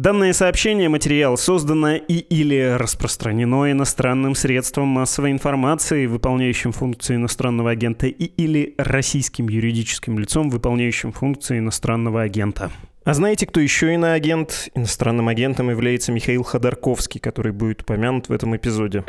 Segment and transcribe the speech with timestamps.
[0.00, 8.06] Данное сообщение, материал создано и или распространено иностранным средством массовой информации, выполняющим функции иностранного агента,
[8.06, 12.70] и или российским юридическим лицом, выполняющим функции иностранного агента.
[13.04, 14.70] А знаете, кто еще иноагент?
[14.74, 19.04] Иностранным агентом является Михаил Ходорковский, который будет упомянут в этом эпизоде.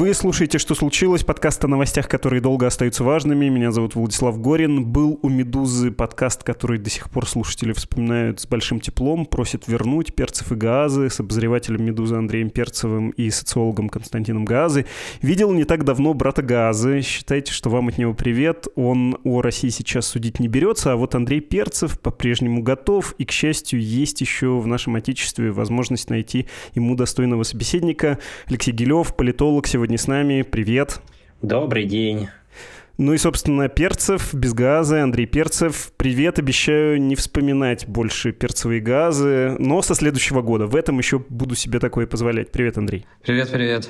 [0.00, 3.50] Вы слушаете «Что случилось?» Подкаст о новостях, которые долго остаются важными.
[3.50, 4.86] Меня зовут Владислав Горин.
[4.86, 10.14] Был у «Медузы» подкаст, который до сих пор слушатели вспоминают с большим теплом, просят вернуть
[10.14, 14.86] «Перцев и Газы» с обозревателем «Медузы» Андреем Перцевым и социологом Константином Газы.
[15.20, 17.02] Видел не так давно брата Газы.
[17.02, 18.68] Считайте, что вам от него привет.
[18.76, 23.14] Он о России сейчас судить не берется, а вот Андрей Перцев по-прежнему готов.
[23.18, 28.18] И, к счастью, есть еще в нашем Отечестве возможность найти ему достойного собеседника.
[28.46, 30.42] Алексей Гилев, политолог, сегодня сегодня с нами.
[30.42, 31.00] Привет.
[31.42, 32.28] Добрый день.
[33.00, 35.90] Ну и, собственно, Перцев, без газа, Андрей Перцев.
[35.96, 40.66] Привет, обещаю не вспоминать больше перцевые газы, но со следующего года.
[40.66, 42.52] В этом еще буду себе такое позволять.
[42.52, 43.06] Привет, Андрей.
[43.22, 43.88] Привет, привет.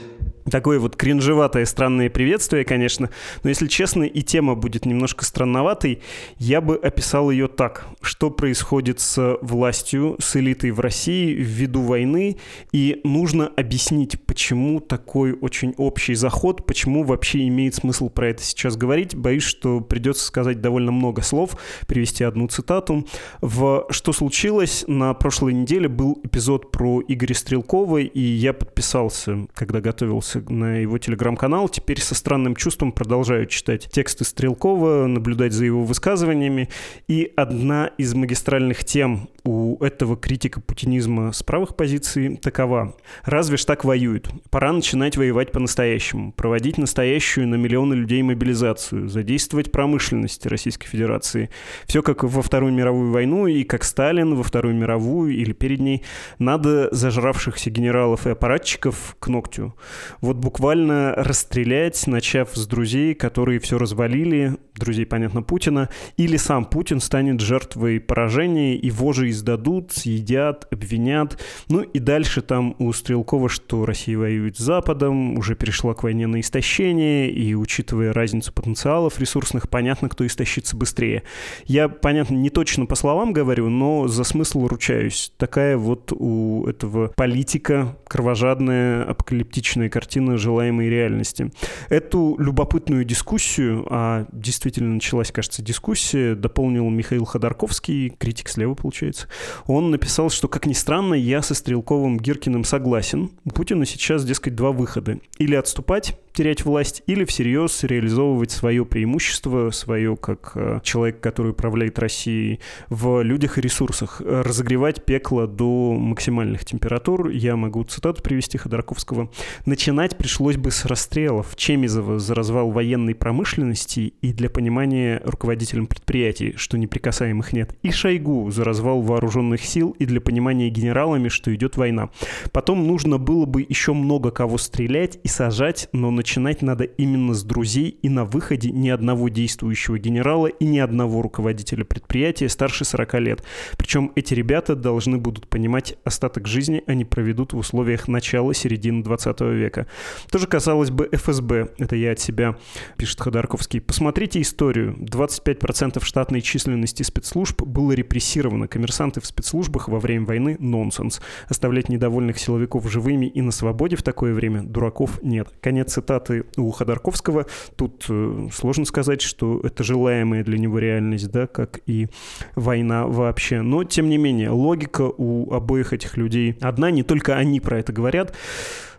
[0.51, 3.11] Такое вот кринжеватое странное приветствие, конечно,
[3.43, 6.03] но если честно, и тема будет немножко странноватой,
[6.39, 7.87] я бы описал ее так.
[8.01, 12.39] Что происходит с властью, с элитой в России ввиду войны,
[12.73, 18.77] и нужно объяснить, почему такой очень общий заход, почему вообще имеет смысл про это сейчас
[18.77, 19.00] говорить.
[19.15, 21.57] Боюсь, что придется сказать довольно много слов,
[21.87, 23.07] привести одну цитату.
[23.41, 29.81] В «Что случилось?» на прошлой неделе был эпизод про Игоря Стрелкова, и я подписался, когда
[29.81, 31.69] готовился на его телеграм-канал.
[31.69, 36.69] Теперь со странным чувством продолжаю читать тексты Стрелкова, наблюдать за его высказываниями.
[37.09, 42.95] И одна из магистральных тем у этого критика путинизма с правых позиций такова.
[43.25, 44.31] Разве ж так воюют?
[44.51, 51.51] Пора начинать воевать по-настоящему, проводить настоящую на миллионы людей мобилизацию, задействовать промышленность Российской Федерации.
[51.87, 56.03] Все как во Вторую мировую войну и как Сталин во Вторую мировую или перед ней.
[56.39, 59.75] Надо зажравшихся генералов и аппаратчиков к ногтю
[60.21, 67.01] вот буквально расстрелять, начав с друзей, которые все развалили, друзей, понятно, Путина, или сам Путин
[67.01, 71.39] станет жертвой поражения, его же издадут, съедят, обвинят.
[71.69, 76.27] Ну и дальше там у Стрелкова, что Россия воюет с Западом, уже перешла к войне
[76.27, 81.25] на истощение, и учитывая разницу потенциалов ресурсных, понятно, кто истощится быстрее.
[81.67, 85.33] Я, понятно, не точно по словам говорю, но за смысл ручаюсь.
[85.39, 91.51] Такая вот у этого политика кровожадная, апокалиптичная картина желаемой реальности.
[91.89, 99.27] Эту любопытную дискуссию, а действительно началась, кажется, дискуссия, дополнил Михаил Ходорковский, критик слева, получается.
[99.67, 103.31] Он написал, что, как ни странно, я со Стрелковым Гиркиным согласен.
[103.45, 105.19] У Путина сейчас, дескать, два выхода.
[105.39, 111.99] Или отступать, терять власть, или всерьез реализовывать свое преимущество, свое как э, человек, который управляет
[111.99, 114.21] Россией, в людях и ресурсах.
[114.25, 117.29] Разогревать пекло до максимальных температур.
[117.29, 119.31] Я могу цитату привести Ходорковского.
[119.67, 126.55] Начинать пришлось бы с расстрелов Чемизова за развал военной промышленности и для понимания руководителям предприятий,
[126.57, 131.77] что неприкасаемых нет, и Шойгу за развал вооруженных сил и для понимания генералами, что идет
[131.77, 132.11] война.
[132.53, 137.43] Потом нужно было бы еще много кого стрелять и сажать, но начинать надо именно с
[137.43, 143.15] друзей и на выходе ни одного действующего генерала и ни одного руководителя предприятия старше 40
[143.21, 143.43] лет.
[143.79, 149.87] Причем эти ребята должны будут понимать остаток жизни они проведут в условиях начала-середины 20 века.
[150.31, 152.59] Тоже касалось бы ФСБ, это я от себя,
[152.99, 153.81] пишет Ходорковский.
[153.81, 154.95] Посмотрите историю.
[155.01, 158.69] 25% штатной численности спецслужб было репрессировано.
[158.69, 161.23] Коммерсанты в спецслужбах во время войны– нонсенс.
[161.49, 165.49] Оставлять недовольных силовиков живыми и на свободе в такое время дураков нет.
[165.63, 167.47] Конец цитаты цитаты у Ходорковского.
[167.77, 172.09] Тут э, сложно сказать, что это желаемая для него реальность, да, как и
[172.57, 173.63] война вообще.
[173.63, 177.93] Но, тем не менее, логика у обоих этих людей одна, не только они про это
[177.93, 178.35] говорят.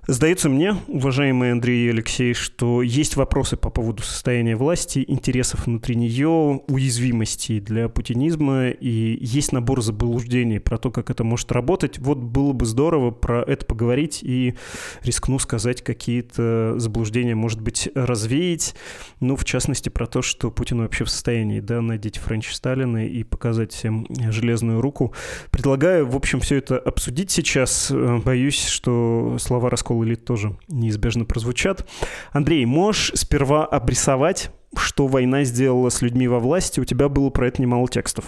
[0.08, 5.96] Сдается мне, уважаемый Андрей и Алексей, что есть вопросы по поводу состояния власти, интересов внутри
[5.96, 12.00] нее, уязвимостей для путинизма, и есть набор заблуждений про то, как это может работать.
[12.00, 14.56] Вот было бы здорово про это поговорить и
[15.04, 18.74] рискну сказать какие-то заблуждения, может быть, развеять.
[19.20, 23.24] Ну, в частности, про то, что Путин вообще в состоянии, да, надеть Френч Сталина и
[23.24, 25.14] показать всем железную руку.
[25.52, 27.92] Предлагаю, в общем, все это обсудить сейчас.
[28.26, 31.88] Боюсь, что слова раскола раскол элит тоже неизбежно прозвучат.
[32.32, 36.80] Андрей, можешь сперва обрисовать, что война сделала с людьми во власти?
[36.80, 38.26] У тебя было про это немало текстов.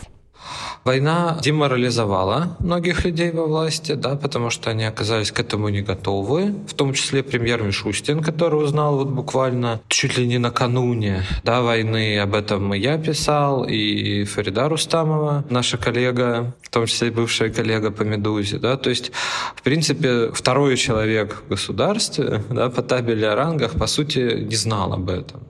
[0.84, 6.54] Война деморализовала многих людей во власти, да, потому что они оказались к этому не готовы,
[6.68, 12.20] в том числе премьер Мишустин, который узнал вот буквально чуть ли не накануне да, войны,
[12.20, 17.50] об этом и я писал, и Фарида Рустамова, наша коллега, в том числе и бывшая
[17.50, 19.12] коллега по «Медузе», да, то есть,
[19.56, 24.92] в принципе, второй человек в государстве, да, по табели о рангах, по сути, не знал
[24.92, 25.42] об этом.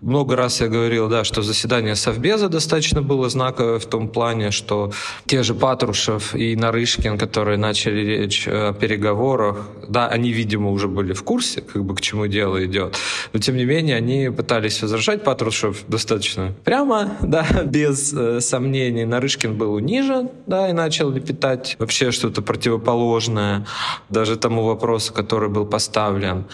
[0.00, 4.92] Много раз я говорил, да, что заседание Совбеза достаточно было знаковое в том плане, что
[5.26, 11.12] те же Патрушев и Нарышкин, которые начали речь о переговорах, да, они, видимо, уже были
[11.12, 12.96] в курсе, как бы к чему дело идет,
[13.34, 15.22] но тем не менее они пытались возражать.
[15.22, 19.04] Патрушев достаточно прямо, да, без э, сомнений.
[19.04, 23.66] Нарышкин был унижен, да, и начал лепетать вообще что-то противоположное
[24.08, 26.46] даже тому вопросу, который был поставлен.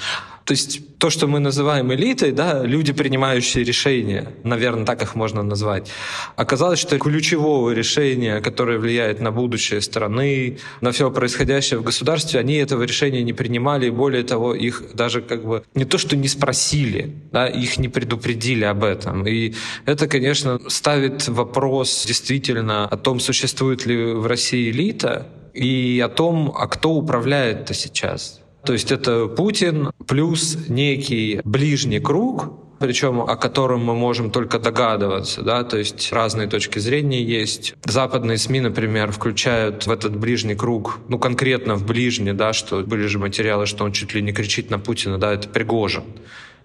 [0.46, 5.42] То есть то, что мы называем элитой, да, люди, принимающие решения, наверное, так их можно
[5.42, 5.90] назвать,
[6.36, 12.54] оказалось, что ключевого решения, которое влияет на будущее страны, на все происходящее в государстве, они
[12.54, 16.28] этого решения не принимали, и более того, их даже как бы не то, что не
[16.28, 19.26] спросили, да, их не предупредили об этом.
[19.26, 19.54] И
[19.84, 26.52] это, конечно, ставит вопрос действительно о том, существует ли в России элита, и о том,
[26.54, 28.42] а кто управляет-то сейчас.
[28.66, 35.42] То есть это Путин плюс некий ближний круг, причем о котором мы можем только догадываться,
[35.42, 37.74] да, то есть разные точки зрения есть.
[37.84, 43.06] Западные СМИ, например, включают в этот ближний круг, ну, конкретно в ближний, да, что были
[43.06, 46.04] же материалы, что он чуть ли не кричит на Путина, да, это Пригожин.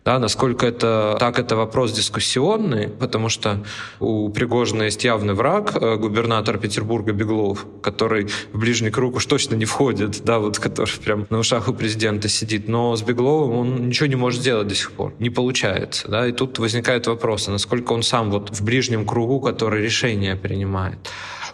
[0.04, 3.64] Да, насколько это так, это вопрос дискуссионный, потому что
[4.00, 9.56] у Пригожина есть явный враг, э, губернатор Петербурга Беглов, который в ближний круг уж точно
[9.56, 12.68] не входит, да, вот который прям на ушах у президента сидит.
[12.68, 15.14] Но с Бегловым он ничего не может сделать до сих пор.
[15.20, 16.08] Не получается.
[16.08, 20.98] Да, и тут возникают вопросы, насколько он сам вот в ближнем кругу, который решения принимает.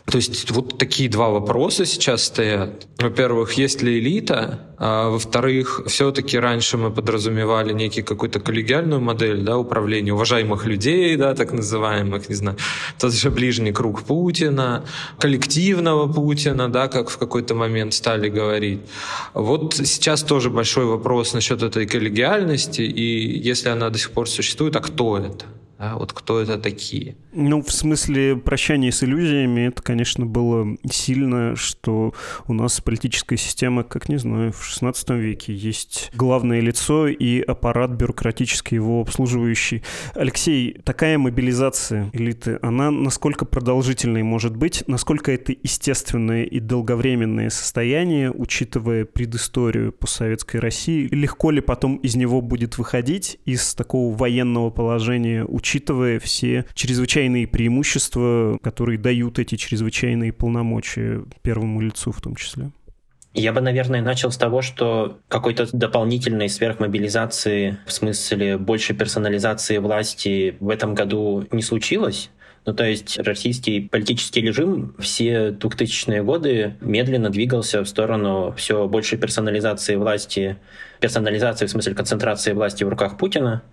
[0.09, 2.88] То есть вот такие два вопроса сейчас стоят.
[2.98, 4.74] Во-первых, есть ли элита?
[4.77, 11.36] А во-вторых, все-таки раньше мы подразумевали некий какую-то коллегиальную модель да, управления уважаемых людей, да,
[11.36, 12.57] так называемых, не знаю,
[12.98, 14.86] тот же ближний круг Путина,
[15.19, 18.80] коллективного Путина, да, как в какой-то момент стали говорить.
[19.33, 24.74] Вот сейчас тоже большой вопрос насчет этой коллегиальности, и если она до сих пор существует,
[24.77, 25.45] а кто это?
[25.80, 27.16] Да, вот кто это такие?
[27.34, 32.16] Ну, в смысле прощания с иллюзиями, это, конечно, было сильно, что
[32.48, 37.92] у нас политическая система, как не знаю, в 16 веке есть главное лицо и аппарат
[37.92, 39.84] бюрократический его обслуживающий.
[40.16, 48.32] Алексей, такая мобилизация элиты, она насколько продолжительной может быть, насколько это естественное и долговременное состояние,
[48.32, 55.46] учитывая предысторию постсоветской России, легко ли потом из него будет выходить из такого военного положения,
[56.19, 62.72] все чрезвычайные преимущества, которые дают эти чрезвычайные полномочия первому лицу в том числе.
[63.34, 70.58] Я бы, наверное, начал с того, что какой-то дополнительной сверхмобилизации, в смысле большей персонализации власти
[70.60, 72.31] в этом году не случилось.
[72.66, 79.18] Ну, то есть российский политический режим все 2000-е годы медленно двигался в сторону все большей
[79.18, 80.58] персонализации власти,
[81.00, 83.64] персонализации в смысле концентрации власти в руках Путина.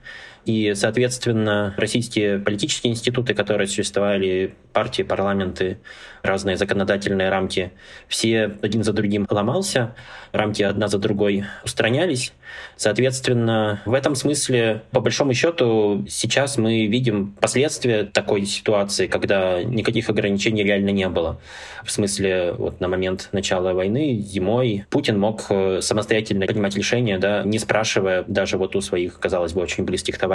[0.45, 5.79] И, соответственно, российские политические институты, которые существовали, партии, парламенты,
[6.23, 7.73] разные законодательные рамки,
[8.09, 9.95] все один за другим ломался,
[10.33, 12.33] рамки одна за другой устранялись.
[12.77, 20.11] Соответственно, в этом смысле, по большому счету, сейчас мы видим последствия такой ситуации, когда никаких
[20.11, 21.41] ограничений реально не было.
[21.85, 27.43] В смысле, вот на момент начала войны, зимой, Путин мог э, самостоятельно принимать решения, да,
[27.45, 30.34] не спрашивая даже вот у своих, казалось бы, очень близких товарищей.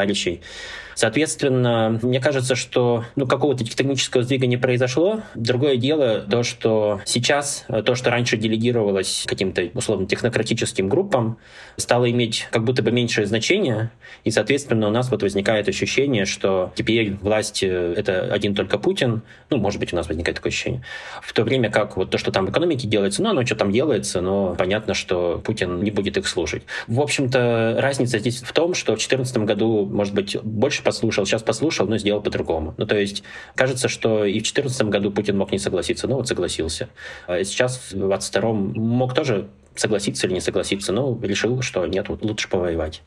[0.99, 5.21] Соответственно, мне кажется, что ну, какого-то тектонического сдвига не произошло.
[5.33, 11.37] Другое дело то, что сейчас э, то, что раньше делегировалось каким-то условно технократическим группам,
[11.77, 13.91] стало иметь как будто бы меньшее значение,
[14.25, 19.21] и, соответственно, у нас вот возникает ощущение, что теперь власть э,— это один только Путин,
[19.49, 20.81] ну, может быть, у нас возникает такое ощущение,
[21.21, 23.71] в то время как вот то, что там в экономике делается, ну, оно что там
[23.71, 26.63] делается, но понятно, что Путин не будет их слушать.
[26.87, 31.43] В общем-то, разница здесь в том, что в 2014 году, может быть, больше послушал, сейчас
[31.43, 32.73] послушал, но сделал по-другому.
[32.77, 33.23] Ну, то есть,
[33.55, 36.89] кажется, что и в 2014 году Путин мог не согласиться, но вот согласился.
[37.27, 42.23] А сейчас в 2022 мог тоже согласиться или не согласиться, но решил, что нет, вот
[42.23, 43.01] лучше повоевать.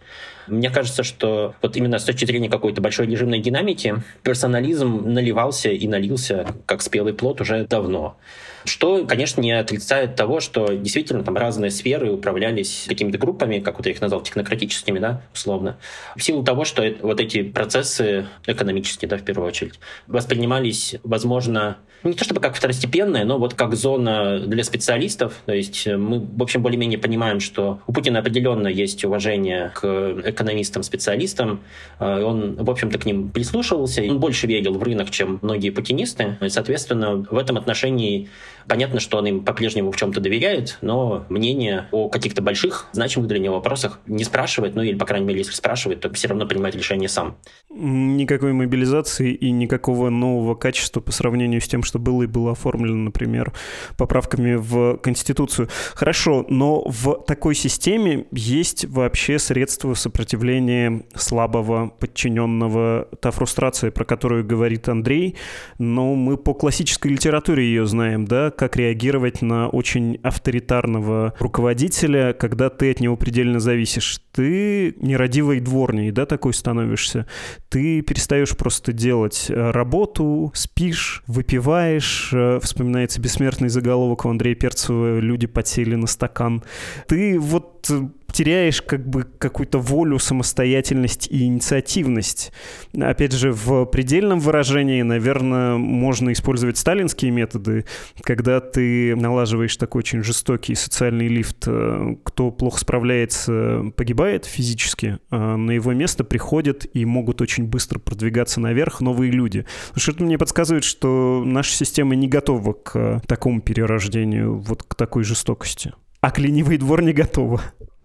[0.47, 5.87] Мне кажется, что вот именно с точки зрения какой-то большой режимной динамики персонализм наливался и
[5.87, 8.17] налился как спелый плод уже давно.
[8.65, 13.87] Что, конечно, не отрицает того, что действительно там разные сферы управлялись какими-то группами, как вот
[13.87, 15.79] я их назвал, технократическими, да, условно,
[16.17, 22.15] в силу того, что вот эти процессы экономические, да, в первую очередь, воспринимались, возможно, не
[22.15, 25.35] то чтобы как второстепенная, но вот как зона для специалистов.
[25.47, 29.85] То есть мы, в общем, более-менее понимаем, что у Путина определенно есть уважение к
[30.25, 31.61] экономистам, специалистам.
[31.99, 34.03] Э, он, в общем-то, к ним прислушивался.
[34.03, 36.37] Он больше верил в рынок, чем многие путинисты.
[36.41, 38.29] И, соответственно, в этом отношении
[38.69, 43.39] Понятно, что он им по-прежнему в чем-то доверяет, но мнение о каких-то больших, значимых для
[43.39, 46.77] него вопросах не спрашивает, ну или, по крайней мере, если спрашивает, то все равно принимает
[46.77, 47.37] решение сам.
[47.71, 52.97] Никакой мобилизации и никакого нового качества по сравнению с тем, что было и было оформлено,
[52.97, 53.53] например,
[53.97, 55.69] поправками в Конституцию.
[55.95, 64.45] Хорошо, но в такой системе есть вообще средства сопротивления слабого, подчиненного, та фрустрация, про которую
[64.45, 65.37] говорит Андрей,
[65.79, 72.71] но мы по классической литературе ее знаем, да, как реагировать на очень авторитарного руководителя, когда
[72.71, 74.21] ты от него предельно зависишь.
[74.33, 77.27] Ты нерадивой дворней, да, такой становишься.
[77.69, 82.31] Ты перестаешь просто делать э, работу, спишь, выпиваешь.
[82.33, 86.63] Э, вспоминается бессмертный заголовок у Андрея Перцева «Люди потели на стакан».
[87.09, 92.53] Ты вот э, теряешь как бы какую-то волю, самостоятельность и инициативность.
[92.99, 97.85] Опять же, в предельном выражении, наверное, можно использовать сталинские методы,
[98.23, 101.65] когда ты налаживаешь такой очень жестокий социальный лифт.
[101.67, 107.99] Э, кто плохо справляется, погибает физически, а на его место приходят и могут очень быстро
[107.99, 109.67] продвигаться наверх новые люди.
[109.95, 115.93] Что-то мне подсказывает, что наша система не готова к такому перерождению, вот к такой жестокости.
[116.23, 117.61] А к ленивый двор не готова.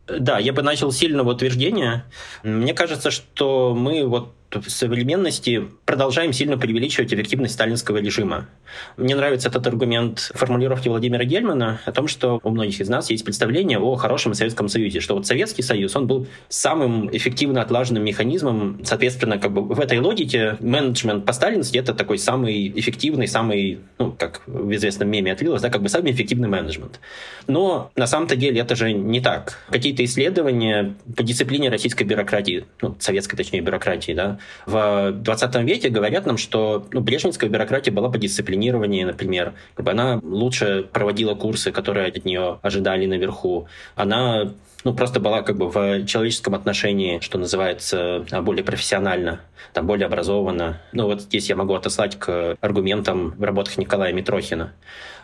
[0.08, 2.06] Да, я бы начал с сильного утверждения.
[2.44, 8.48] Мне кажется, что мы вот в современности продолжаем сильно преувеличивать эффективность сталинского режима.
[8.96, 13.26] Мне нравится этот аргумент формулировки Владимира Гельмана о том, что у многих из нас есть
[13.26, 18.80] представление о хорошем Советском Союзе, что вот Советский Союз, он был самым эффективно отлаженным механизмом,
[18.84, 24.42] соответственно, как бы в этой логике менеджмент по-сталински это такой самый эффективный, самый, ну, как
[24.48, 27.02] в известном меме отлилось, да, как бы самый эффективный менеджмент.
[27.48, 29.60] Но на самом-то деле это же не так.
[29.70, 36.26] Какие-то исследования по дисциплине российской бюрократии, ну, советской, точнее, бюрократии, да, в 20 веке говорят
[36.26, 39.54] нам, что ну, брежневская бюрократия была по дисциплинированию, например.
[39.76, 43.68] Как бы она лучше проводила курсы, которые от нее ожидали наверху.
[43.96, 44.54] Она
[44.84, 49.42] ну, просто была как бы в человеческом отношении, что называется, более профессионально,
[49.74, 50.82] там, более образованно.
[50.94, 54.74] Ну, вот здесь я могу отослать к аргументам в работах Николая Митрохина.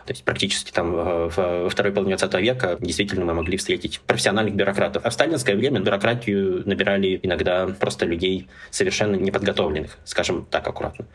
[0.06, 5.04] То есть практически там во второй половине 20 века действительно мы могли встретить профессиональных бюрократов.
[5.04, 11.06] А в сталинское время бюрократию набирали иногда просто людей совершенно неподготовленных, скажем так аккуратно.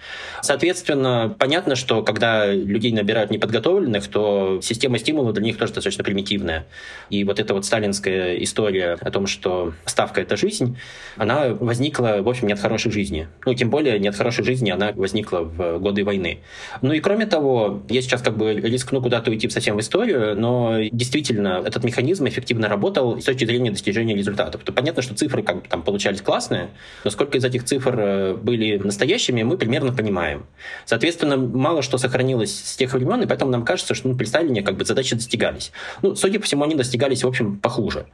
[0.42, 6.66] Соответственно, понятно, что когда людей набирают неподготовленных, то система стимулов для них тоже достаточно примитивная.
[7.10, 10.78] И вот эта вот сталинская история о том, что ставка— это жизнь,
[11.16, 13.28] она возникла, в общем, не от хорошей жизни.
[13.46, 16.40] Ну, тем более, не от хорошей жизни она возникла в годы войны.
[16.82, 20.78] Ну и кроме того, я сейчас как бы рискну куда-то уйти совсем в историю, но
[20.92, 24.64] действительно этот механизм эффективно работал с точки зрения достижения результатов.
[24.64, 26.70] То понятно, что цифры как бы там получались классные,
[27.04, 30.46] но сколько из этих цифр э, были настоящими, мы примерно понимаем.
[30.86, 34.62] Соответственно, мало что сохранилось с тех времен, и поэтому нам кажется, что ну, при Сталине
[34.62, 35.72] как бы задачи достигались.
[36.02, 38.06] Ну, судя по всему, они достигались, в общем, похуже.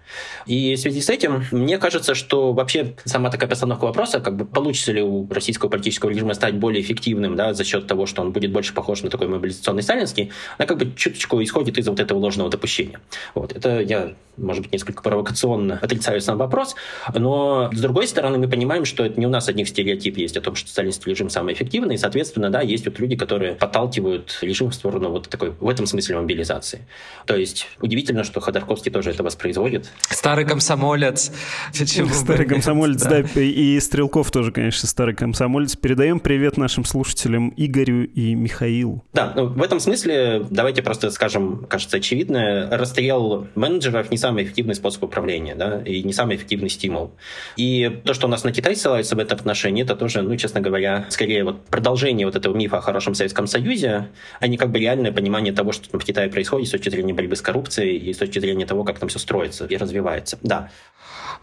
[0.45, 4.45] И в связи с этим, мне кажется, что вообще сама такая постановка вопроса, как бы
[4.45, 8.31] получится ли у российского политического режима стать более эффективным да, за счет того, что он
[8.31, 12.17] будет больше похож на такой мобилизационный сталинский, она как бы чуточку исходит из вот этого
[12.19, 12.99] ложного допущения.
[13.33, 13.55] Вот.
[13.55, 16.75] Это я, может быть, несколько провокационно отрицаю сам вопрос,
[17.13, 20.41] но с другой стороны мы понимаем, что это не у нас одних стереотип есть о
[20.41, 24.69] том, что сталинский режим самый эффективный, и, соответственно, да, есть вот люди, которые подталкивают режим
[24.69, 26.87] в сторону вот такой, в этом смысле мобилизации.
[27.25, 29.91] То есть удивительно, что Ходорковский тоже это воспроизводит.
[30.09, 31.31] Старый комсомолец.
[31.77, 33.23] Почему старый комсомолец, да.
[33.23, 35.75] да, и Стрелков тоже, конечно, старый комсомолец.
[35.75, 39.03] Передаем привет нашим слушателям Игорю и Михаилу.
[39.13, 44.75] Да, ну, в этом смысле давайте просто скажем, кажется, очевидное, расстрел менеджеров не самый эффективный
[44.75, 47.11] способ управления, да, и не самый эффективный стимул.
[47.57, 50.61] И то, что у нас на Китай ссылается в этом отношении, это тоже, ну, честно
[50.61, 54.09] говоря, скорее вот продолжение вот этого мифа о хорошем Советском Союзе,
[54.39, 57.13] а не как бы реальное понимание того, что там в Китае происходит с точки зрения
[57.13, 60.37] борьбы с коррупцией и с точки зрения того, как там все строится и развивается.
[60.41, 60.69] Да.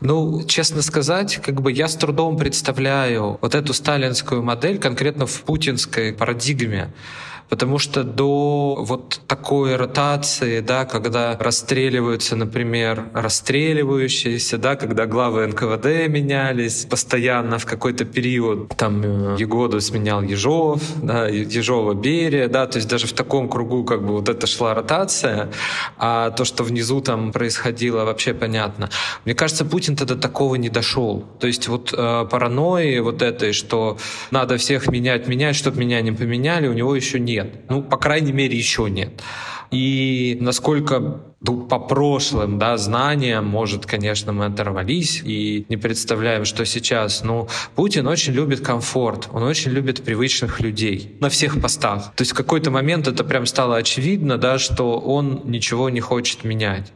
[0.00, 5.42] Ну, честно сказать, как бы я с трудом представляю вот эту сталинскую модель конкретно в
[5.42, 6.92] путинской парадигме.
[7.52, 16.08] Потому что до вот такой ротации, да, когда расстреливаются, например, расстреливающиеся, да, когда главы НКВД
[16.08, 22.78] менялись постоянно в какой-то период, там э, Егоду сменял Ежов, да, Ежова Берия, да, то
[22.78, 25.50] есть даже в таком кругу как бы вот это шла ротация,
[25.98, 28.88] а то, что внизу там происходило, вообще понятно.
[29.26, 31.22] Мне кажется, Путин тогда такого не дошел.
[31.38, 33.98] То есть вот э, паранойи вот этой, что
[34.30, 37.41] надо всех менять, менять, чтобы меня не поменяли, у него еще нет.
[37.68, 39.22] Ну, по крайней мере, еще нет.
[39.70, 46.64] И насколько ну, по прошлым да, знаниям, может, конечно, мы оторвались и не представляем, что
[46.64, 47.24] сейчас.
[47.24, 52.12] Но Путин очень любит комфорт, он очень любит привычных людей на всех постах.
[52.14, 56.44] То есть в какой-то момент это прям стало очевидно, да, что он ничего не хочет
[56.44, 56.92] менять.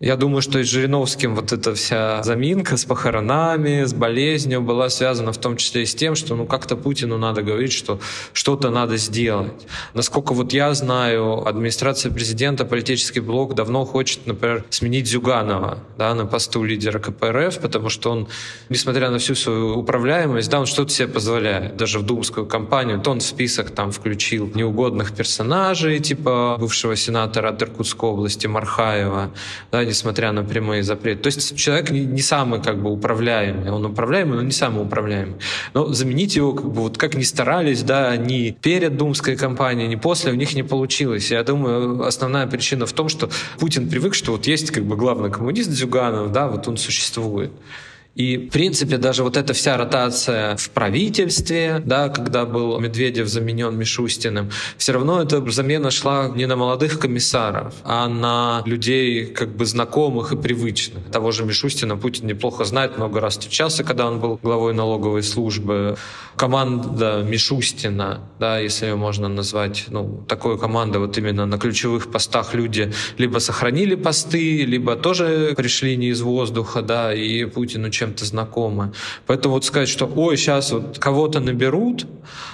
[0.00, 4.88] Я думаю, что и с Жириновским вот эта вся заминка с похоронами, с болезнью была
[4.88, 8.00] связана в том числе и с тем, что ну как-то Путину надо говорить, что
[8.32, 9.68] что-то надо сделать.
[9.94, 16.26] Насколько вот я знаю, администрация президента, политический блок давно хочет, например, сменить Зюганова да, на
[16.26, 18.26] посту лидера КПРФ, потому что он,
[18.70, 21.76] несмотря на всю свою управляемость, да, он что-то себе позволяет.
[21.76, 27.50] Даже в думскую кампанию, то он в список там включил неугодных персонажей, типа бывшего сенатора
[27.50, 29.30] от Иркутской области Мархаева,
[29.70, 31.22] да, несмотря на прямые запреты.
[31.22, 35.36] То есть человек не, самый как бы управляемый, он управляемый, но не самый управляемый.
[35.74, 39.96] Но заменить его, как бы, вот как ни старались, да, ни перед думской кампанией, ни
[39.96, 41.30] после, у них не получилось.
[41.30, 45.30] Я думаю, основная причина в том, что Путин привык, что вот есть как бы главный
[45.30, 47.50] коммунист Зюганов, да, вот он существует.
[48.14, 53.76] И, в принципе, даже вот эта вся ротация в правительстве, да, когда был Медведев заменен
[53.76, 59.66] Мишустиным, все равно эта замена шла не на молодых комиссаров, а на людей как бы
[59.66, 61.04] знакомых и привычных.
[61.10, 65.96] Того же Мишустина Путин неплохо знает, много раз встречался, когда он был главой налоговой службы.
[66.36, 72.54] Команда Мишустина, да, если ее можно назвать, ну, такой командой вот именно на ключевых постах
[72.54, 78.24] люди либо сохранили посты, либо тоже пришли не из воздуха, да, и Путин учил чем-то
[78.24, 78.92] знакомы.
[79.26, 82.06] Поэтому вот сказать, что ой, сейчас вот кого-то наберут,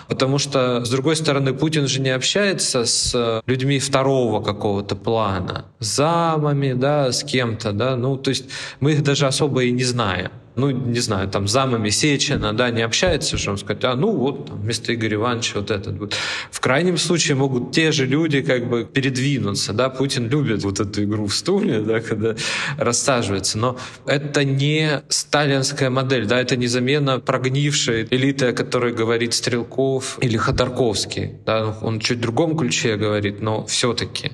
[0.09, 5.97] потому что, с другой стороны, Путин же не общается с людьми второго какого-то плана, с
[5.97, 8.45] замами, да, с кем-то, да, ну, то есть
[8.81, 10.31] мы их даже особо и не знаем
[10.61, 14.47] ну, не знаю, там, замами Сечина, да, не общается, что он сказать, а, ну, вот,
[14.47, 16.15] там, вместо Игоря Ивановича вот этот будет.
[16.51, 21.03] В крайнем случае могут те же люди как бы передвинуться, да, Путин любит вот эту
[21.05, 22.35] игру в стуле, да, когда
[22.79, 29.35] рассаживается, но это не сталинская модель, да, это не замена прогнившей элиты, о которой говорит
[29.35, 34.33] Стрелков или Ходорковский, да, он чуть в другом ключе говорит, но все-таки.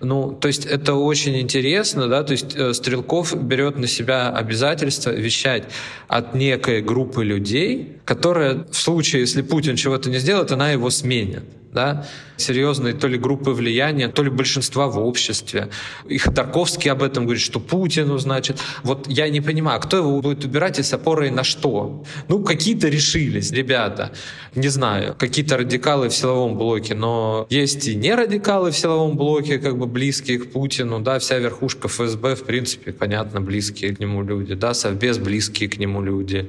[0.00, 5.10] Ну, то есть это очень интересно, да, то есть э, Стрелков берет на себя обязательство
[5.10, 5.64] вещать
[6.08, 11.44] от некой группы людей, которая в случае, если Путин чего-то не сделает, она его сменит
[11.74, 12.06] да,
[12.36, 15.68] серьезные то ли группы влияния, то ли большинства в обществе.
[16.08, 18.60] И Ходорковский об этом говорит, что Путину, значит.
[18.82, 22.04] Вот я не понимаю, кто его будет убирать и с опорой на что?
[22.28, 24.12] Ну, какие-то решились, ребята.
[24.54, 29.58] Не знаю, какие-то радикалы в силовом блоке, но есть и не радикалы в силовом блоке,
[29.58, 34.22] как бы близкие к Путину, да, вся верхушка ФСБ, в принципе, понятно, близкие к нему
[34.22, 36.48] люди, да, Совбез близкие к нему люди.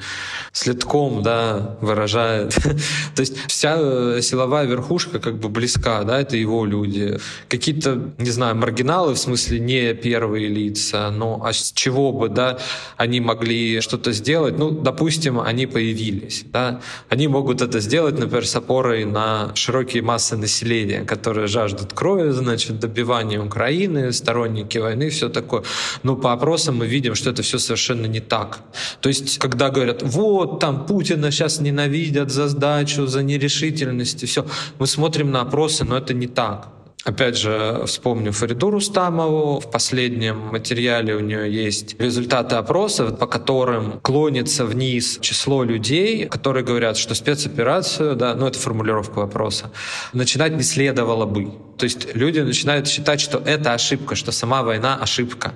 [0.51, 2.53] Следком, да, выражает.
[3.15, 7.19] То есть вся э, силовая верхушка девушка как бы близка, да, это его люди.
[7.49, 12.57] Какие-то, не знаю, маргиналы, в смысле не первые лица, но а с чего бы, да,
[12.97, 14.57] они могли что-то сделать?
[14.57, 20.37] Ну, допустим, они появились, да, они могут это сделать, например, с опорой на широкие массы
[20.37, 25.63] населения, которые жаждут крови, значит, добивания Украины, сторонники войны, все такое.
[26.03, 28.59] Но по опросам мы видим, что это все совершенно не так.
[29.01, 34.45] То есть, когда говорят, вот, там Путина сейчас ненавидят за сдачу, за нерешительность, и все,
[34.79, 36.69] мы смотрим смотрим на опросы, но это не так.
[37.03, 39.59] Опять же, вспомню Фариду Рустамову.
[39.59, 46.65] В последнем материале у нее есть результаты опросов, по которым клонится вниз число людей, которые
[46.65, 49.69] говорят, что спецоперацию, да, ну это формулировка вопроса,
[50.13, 51.51] начинать не следовало бы.
[51.77, 55.53] То есть люди начинают считать, что это ошибка, что сама война ошибка.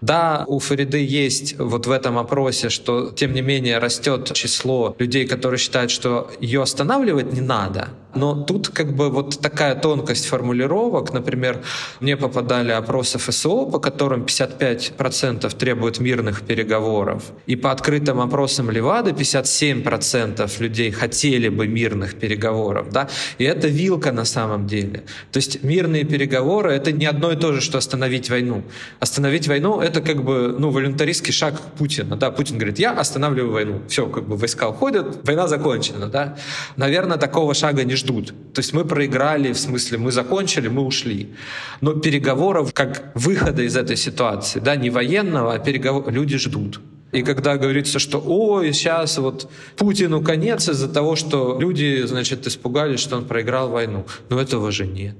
[0.00, 5.26] Да, у Фариды есть вот в этом опросе, что тем не менее растет число людей,
[5.26, 7.88] которые считают, что ее останавливать не надо.
[8.14, 11.12] Но тут как бы вот такая тонкость формулировок.
[11.12, 11.62] Например,
[12.00, 17.24] мне попадали опросы ФСО, по которым 55% требуют мирных переговоров.
[17.46, 22.90] И по открытым опросам Левады 57% людей хотели бы мирных переговоров.
[22.90, 23.08] Да?
[23.38, 25.04] И это вилка на самом деле.
[25.32, 28.62] То есть есть мирные переговоры— это не одно и то же, что остановить войну.
[29.00, 32.16] Остановить войну— это как бы ну, волюнтаристский шаг Путина.
[32.16, 32.30] Да?
[32.30, 33.82] Путин говорит, я останавливаю войну.
[33.88, 36.08] Все, как бы войска уходят, война закончена.
[36.08, 36.36] Да?
[36.76, 38.28] Наверное, такого шага не ждут.
[38.52, 41.28] То есть мы проиграли, в смысле мы закончили, мы ушли.
[41.80, 46.80] Но переговоров как выхода из этой ситуации, да, не военного, а переговоров, люди ждут.
[47.12, 52.98] И когда говорится, что ой, сейчас вот Путину конец из-за того, что люди, значит, испугались,
[52.98, 54.04] что он проиграл войну.
[54.30, 55.14] Но этого же нет.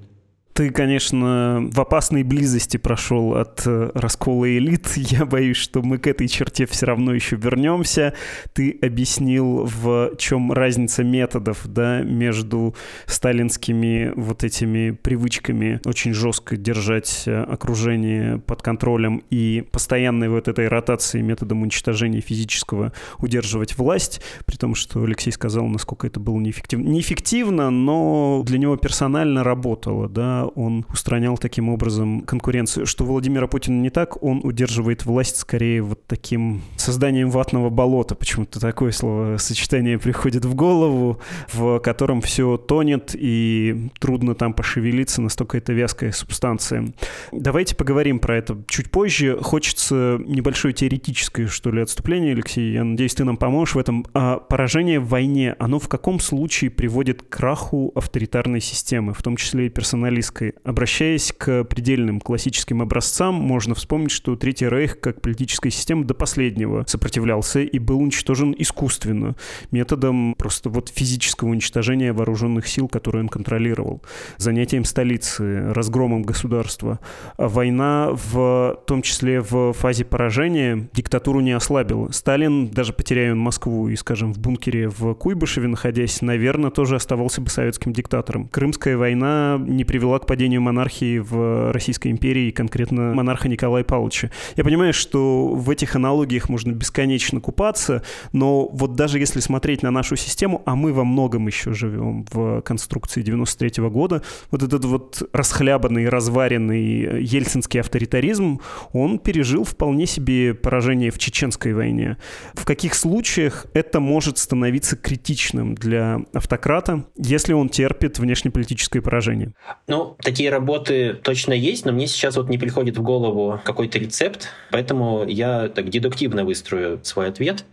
[0.55, 4.89] Ты, конечно, в опасной близости прошел от э, раскола элит.
[4.95, 8.15] Я боюсь, что мы к этой черте все равно еще вернемся.
[8.53, 17.25] Ты объяснил, в чем разница методов да, между сталинскими вот этими привычками очень жестко держать
[17.27, 24.55] э, окружение под контролем и постоянной вот этой ротации методом уничтожения физического удерживать власть, при
[24.55, 26.89] том, что Алексей сказал, насколько это было неэффективно.
[26.91, 32.87] Неэффективно, но для него персонально работало, да, он устранял таким образом конкуренцию.
[32.87, 38.15] Что Владимира Путина не так, он удерживает власть скорее вот таким созданием ватного болота.
[38.15, 41.21] Почему-то такое словосочетание приходит в голову,
[41.53, 46.93] в котором все тонет и трудно там пошевелиться, настолько это вязкая субстанция.
[47.33, 49.39] Давайте поговорим про это чуть позже.
[49.41, 52.73] Хочется небольшое теоретическое, что ли, отступление, Алексей.
[52.73, 54.07] Я надеюсь, ты нам поможешь в этом.
[54.15, 59.37] А поражение в войне, оно в каком случае приводит к краху авторитарной системы, в том
[59.37, 60.55] числе и персоналистской советской.
[60.65, 66.85] Обращаясь к предельным классическим образцам, можно вспомнить, что Третий Рейх как политическая система до последнего
[66.87, 69.37] сопротивлялся и был уничтожен искусственно,
[69.71, 74.03] методом просто вот физического уничтожения вооруженных сил, которые он контролировал,
[74.37, 76.99] занятием столицы, разгромом государства.
[77.37, 82.11] А война, в том числе в фазе поражения, диктатуру не ослабила.
[82.13, 87.51] Сталин, даже потеряя Москву и, скажем, в бункере в Куйбышеве находясь, наверное, тоже оставался бы
[87.51, 88.49] советским диктатором.
[88.49, 94.31] Крымская война не привела к к падению монархии в Российской империи, конкретно монарха Николая Павловича.
[94.57, 99.91] Я понимаю, что в этих аналогиях можно бесконечно купаться, но вот даже если смотреть на
[99.91, 104.85] нашу систему, а мы во многом еще живем в конструкции 93 -го года, вот этот
[104.85, 108.61] вот расхлябанный, разваренный ельцинский авторитаризм,
[108.93, 112.17] он пережил вполне себе поражение в Чеченской войне.
[112.55, 119.53] В каких случаях это может становиться критичным для автократа, если он терпит внешнеполитическое поражение?
[119.87, 124.49] Ну, такие работы точно есть, но мне сейчас вот не приходит в голову какой-то рецепт,
[124.71, 127.65] поэтому я так дедуктивно выстрою свой ответ.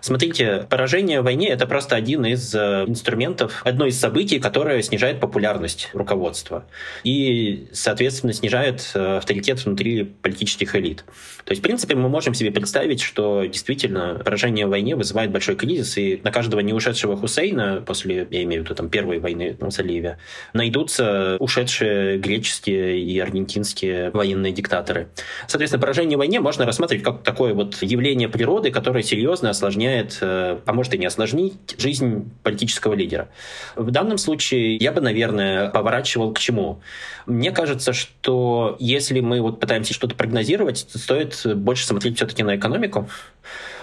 [0.00, 5.20] Смотрите, поражение в войне— это просто один из э, инструментов, одно из событий, которое снижает
[5.20, 6.64] популярность руководства
[7.04, 11.04] и, соответственно, снижает э, авторитет внутри политических элит.
[11.44, 15.56] То есть, в принципе, мы можем себе представить, что действительно поражение в войне вызывает большой
[15.56, 19.56] кризис, и на каждого не ушедшего Хусейна после, я имею в виду, там, первой войны
[19.60, 20.18] на заливе,
[20.54, 25.08] найдутся ушедшие греческие и аргентинские военные диктаторы.
[25.46, 30.58] Соответственно, поражение в войне можно рассматривать как такое вот явление природы, которое серьезно осложняет, э,
[30.64, 33.28] а может и не осложнить, жизнь политического лидера.
[33.76, 36.80] В данном случае я бы, наверное, поворачивал к чему?
[37.26, 42.56] Мне кажется, что если мы вот пытаемся что-то прогнозировать, то стоит больше смотреть все-таки на
[42.56, 43.08] экономику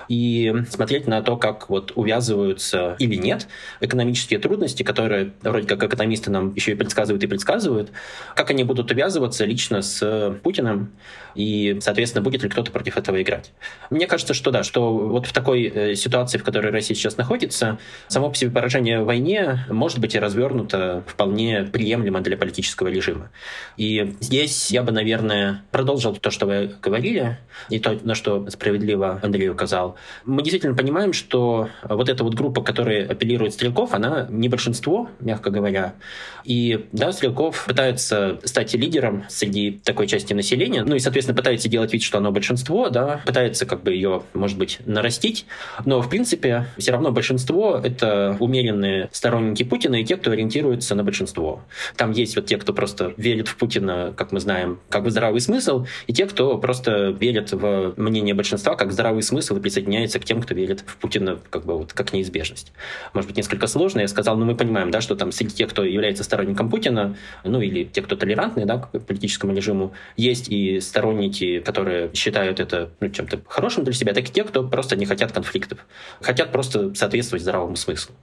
[0.08, 3.48] и смотреть на то, как вот увязываются или нет
[3.82, 7.92] экономические трудности, которые вроде как экономисты нам еще и предсказывают и предсказывают,
[8.36, 10.92] как они будут увязываться лично с Путиным,
[11.36, 13.52] и, соответственно, будет ли кто-то против этого играть.
[13.90, 17.78] Мне кажется, что да, что вот в такой э, ситуации, в которой Россия сейчас находится,
[18.08, 23.30] само по себе поражение в войне может быть и развернуто вполне приемлемо для политического режима.
[23.78, 27.38] И здесь я бы, наверное, продолжил то, что вы говорили,
[27.70, 29.97] и то, на что справедливо Андрей указал.
[30.26, 35.50] Мы действительно понимаем, что вот эта вот группа, которая апеллирует Стрелков, она не большинство, мягко
[35.50, 35.96] говоря.
[36.44, 41.94] И да, Стрелков пытается стать лидером среди такой части населения, ну и, соответственно, пытается делать
[41.94, 45.46] вид, что оно большинство, да, пытается как бы ее, может быть, нарастить,
[45.86, 51.04] но, в принципе, все равно большинство— это умеренные сторонники Путина и те, кто ориентируется на
[51.04, 51.62] большинство.
[51.96, 55.42] Там есть вот те, кто просто верит в Путина, как мы знаем, как в здравый
[55.42, 60.26] смысл, и те, кто просто верит в мнение большинства как здравый смысл и присоединяется к
[60.26, 62.74] тем, кто верит в Путина как бы вот как неизбежность.
[63.14, 64.02] Может быть, несколько сложно.
[64.02, 67.62] Я сказал, но мы понимаем, да, что там среди тех, кто является сторонником Путина, ну
[67.62, 73.10] или те, кто толерантный, да, к политическому режиму, есть и сторонники, которые считают это ну,
[73.10, 75.80] чем-то хорошим для себя, так и те, кто просто не хотят конфликтов.
[76.22, 78.16] Хотят просто соответствовать здравому смыслу.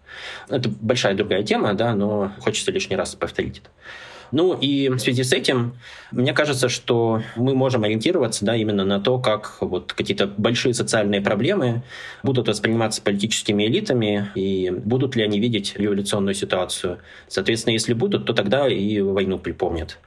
[0.49, 3.71] Это большая другая тема, да, но хочется лишний раз повторить это.
[4.35, 5.75] Ну и в связи с этим,
[6.11, 11.21] мне кажется, что мы можем ориентироваться да, именно на то, как вот какие-то большие социальные
[11.21, 11.85] проблемы
[12.25, 16.99] будут восприниматься политическими элитами и будут ли они видеть революционную ситуацию.
[17.29, 19.99] Соответственно, если будут, то тогда и войну припомнят.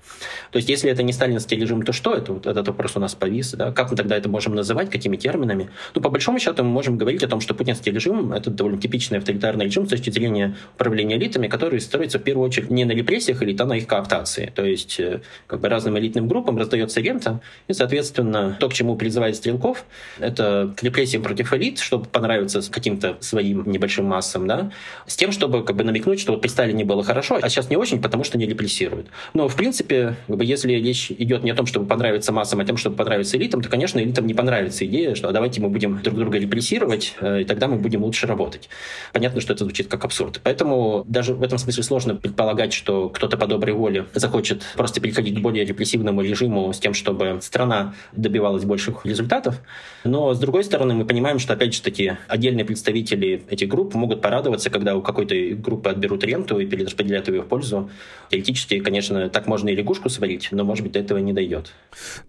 [0.52, 2.34] То есть, если это не сталинский режим, то что это?
[2.34, 3.54] Вот этот вопрос у нас повис.
[3.54, 3.72] Да?
[3.72, 5.70] Как мы тогда это можем называть, какими терминами?
[5.96, 9.20] Ну, по большому счету, мы можем говорить о том, что путинский режим— это довольно типичный
[9.20, 13.42] авторитарный режим с точки зрения управления элитами, который строится в первую очередь не на репрессиях
[13.42, 14.52] элит, а на их кооптации.
[14.54, 18.96] То есть, э, как бы разным элитным группам раздается рента, и, соответственно, то, к чему
[18.96, 19.86] призывает Стрелков,
[20.20, 24.72] это к репрессиям против элит, чтобы понравиться каким-то своим небольшим массам, да,
[25.06, 27.78] с тем, чтобы как бы намекнуть, что вот при Сталине было хорошо, а сейчас не
[27.78, 29.08] очень, потому что не репрессируют.
[29.34, 32.64] Но, в принципе, как бы, если речь идет не о том, чтобы понравиться массам, а
[32.64, 35.70] о том, чтобы понравиться элитам, то, конечно, элитам не понравится идея, что а давайте мы
[35.70, 38.70] будем друг друга репрессировать, э, и тогда мы будем лучше работать.
[39.14, 40.40] Понятно, что это звучит как абсурд.
[40.44, 45.38] Поэтому даже в этом смысле сложно предполагать, что кто-то по доброй воле захочет просто переходить
[45.38, 49.62] к более репрессивному режиму с тем, чтобы страна добивалась больших результатов.
[50.04, 54.22] Но, с другой стороны, мы понимаем, что, опять же таки, отдельные представители этих групп могут
[54.22, 57.90] порадоваться, когда у какой-то группы отберут ренту и перераспределят ее в пользу.
[58.30, 61.74] Теоретически, конечно, так можно и лягушку сварить, но, может быть, до этого не дойдет.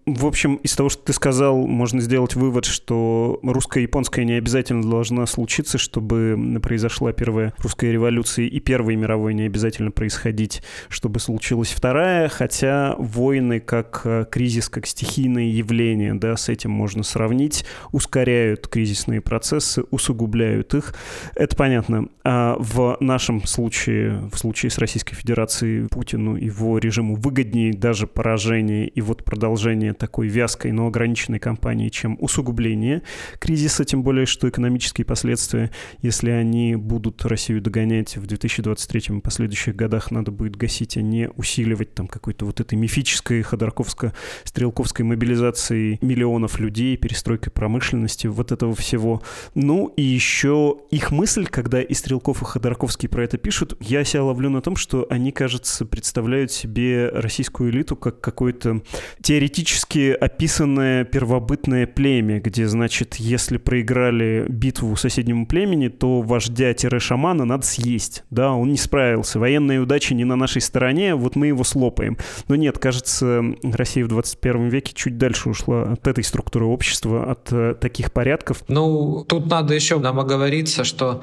[0.05, 5.25] В общем, из того, что ты сказал, можно сделать вывод, что русско-японская не обязательно должна
[5.25, 11.19] случиться, чтобы произошла первая русская революция, и Первой мировой не обязательно происходить, чтобы
[11.59, 17.65] случилась вторая, хотя войны как э, кризис, как стихийное явление, да, с этим можно сравнить,
[17.91, 20.93] ускоряют кризисные процессы, усугубляют их.
[21.35, 22.07] Это понятно.
[22.23, 28.87] А в нашем случае, в случае с Российской Федерацией, Путину его режиму выгоднее даже поражение
[28.87, 33.01] и вот продолжение такой вязкой, но ограниченной кампании, чем усугубление
[33.39, 39.75] кризиса, тем более, что экономические последствия, если они будут Россию догонять в 2023 и последующих
[39.75, 41.48] годах, надо будет гасить, а не усиливать
[41.93, 49.21] там какой-то вот этой мифической ходорковско-стрелковской мобилизации миллионов людей, перестройкой промышленности, вот этого всего.
[49.55, 54.23] Ну и еще их мысль, когда и Стрелков, и Ходорковский про это пишут, я себя
[54.23, 58.81] ловлю на том, что они, кажется, представляют себе российскую элиту как какое-то
[59.21, 68.23] теоретически описанное первобытное племя, где, значит, если проиграли битву соседнему племени, то вождя-шамана надо съесть.
[68.29, 69.39] Да, он не справился.
[69.39, 72.17] Военная удача не на нашей стороне, вот мы его слопаем.
[72.47, 77.51] Но нет, кажется, Россия в 21 веке чуть дальше ушла от этой структуры общества, от
[77.51, 78.63] э, таких порядков.
[78.67, 81.21] Ну, тут надо еще нам оговориться, что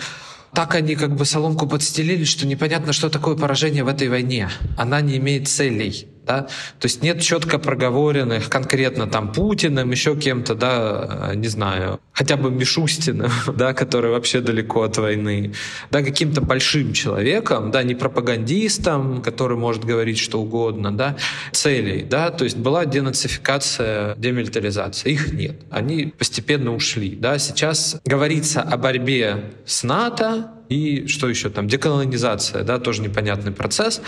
[0.53, 4.49] так они как бы соломку подстелили, что непонятно, что такое поражение в этой войне.
[4.77, 6.09] Она не имеет целей.
[6.27, 6.43] Да?
[6.81, 12.51] То есть нет четко проговоренных конкретно там Путиным, еще кем-то, да, не знаю, хотя бы
[12.51, 15.53] Мишустиным, да, который вообще далеко от войны,
[15.91, 21.17] да, каким-то большим человеком, да, не пропагандистом, который может говорить что угодно, да,
[21.53, 28.63] целей, да, то есть была денацификация, демилитаризация, их нет, они постепенно ушли, да, сейчас говорится
[28.63, 34.01] о борьбе с НАТО, и что еще там, деколонизация, да, тоже непонятный процесс.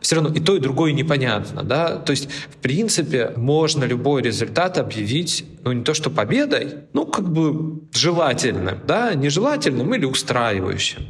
[0.00, 1.96] Все равно и то, и другое непонятно, да.
[1.96, 7.30] То есть, в принципе, можно любой результат объявить, ну, не то что победой, ну, как
[7.30, 11.02] бы желательным, да, нежелательным или устраивающим.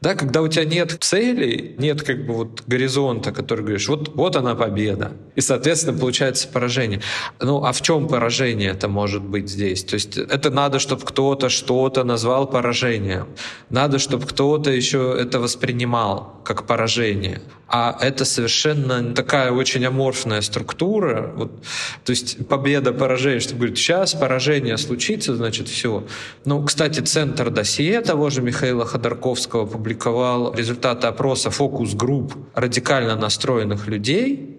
[0.00, 4.36] Да, когда у тебя нет целей, нет как бы вот горизонта, который говоришь, вот, вот
[4.36, 5.12] она победа.
[5.34, 7.00] И, соответственно, получается поражение.
[7.40, 9.82] Ну, а в чем поражение это может быть здесь?
[9.82, 13.26] То есть это надо, чтобы кто-то что-то назвал поражением.
[13.70, 17.42] Надо, чтобы кто-то еще это воспринимал как поражение.
[17.68, 21.32] А это совершенно такая очень аморфная структура.
[21.36, 21.62] Вот,
[22.02, 26.06] то есть победа, поражение, что говорит, сейчас поражение случится, значит, все.
[26.46, 34.57] Ну, кстати, Центр досье того же Михаила Ходорковского публиковал результаты опроса фокус-групп радикально настроенных людей,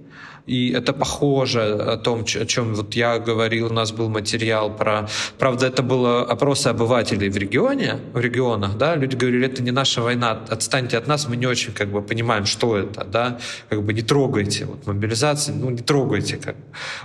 [0.49, 5.07] и это похоже о том, о чем вот я говорил, у нас был материал про...
[5.37, 10.01] Правда, это было опросы обывателей в регионе, в регионах, да, люди говорили, это не наша
[10.01, 13.37] война, отстаньте от нас, мы не очень как бы понимаем, что это, да,
[13.69, 16.55] как бы не трогайте, вот мобилизация, ну не трогайте как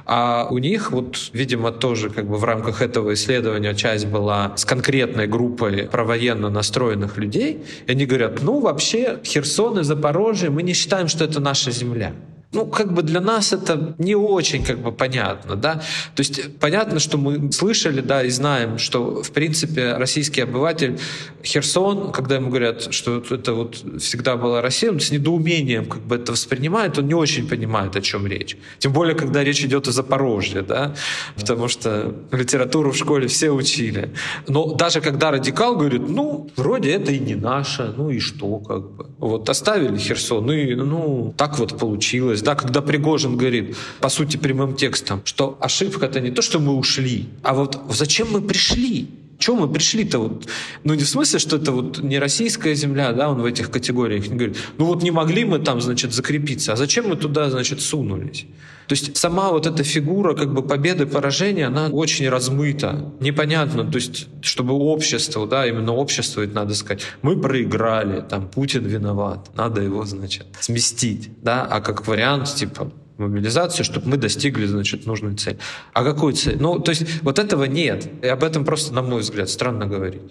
[0.06, 4.64] А у них вот, видимо, тоже как бы в рамках этого исследования часть была с
[4.64, 10.72] конкретной группой провоенно настроенных людей, и они говорят, ну вообще Херсон и Запорожье, мы не
[10.72, 12.14] считаем, что это наша земля
[12.54, 15.74] ну, как бы для нас это не очень как бы понятно, да.
[16.14, 20.98] То есть понятно, что мы слышали, да, и знаем, что, в принципе, российский обыватель
[21.42, 26.16] Херсон, когда ему говорят, что это вот всегда была Россия, он с недоумением как бы
[26.16, 28.56] это воспринимает, он не очень понимает, о чем речь.
[28.78, 30.94] Тем более, когда речь идет о Запорожье, да,
[31.36, 34.12] потому что литературу в школе все учили.
[34.48, 38.90] Но даже когда радикал говорит, ну, вроде это и не наше, ну и что, как
[38.90, 39.06] бы.
[39.18, 44.36] Вот оставили Херсон, ну и, ну, так вот получилось, да, когда Пригожин говорит, по сути,
[44.36, 49.08] прямым текстом, что ошибка это не то, что мы ушли, а вот зачем мы пришли?
[49.38, 50.18] Чем мы пришли-то?
[50.18, 50.46] Вот?
[50.84, 54.28] Ну, не в смысле, что это вот не российская земля, да, он в этих категориях
[54.28, 54.56] не говорит.
[54.78, 58.46] Ну, вот не могли мы там, значит, закрепиться, а зачем мы туда, значит, сунулись?
[58.86, 63.90] То есть сама вот эта фигура как бы победы, поражения, она очень размыта, непонятно.
[63.90, 69.50] То есть чтобы общество, да, именно общество, это надо сказать, мы проиграли, там Путин виноват,
[69.56, 75.36] надо его, значит, сместить, да, а как вариант, типа, мобилизацию, чтобы мы достигли, значит, нужную
[75.36, 75.58] цель.
[75.92, 76.56] А какую цель?
[76.58, 78.08] Ну, то есть вот этого нет.
[78.22, 80.22] И об этом просто, на мой взгляд, странно говорить.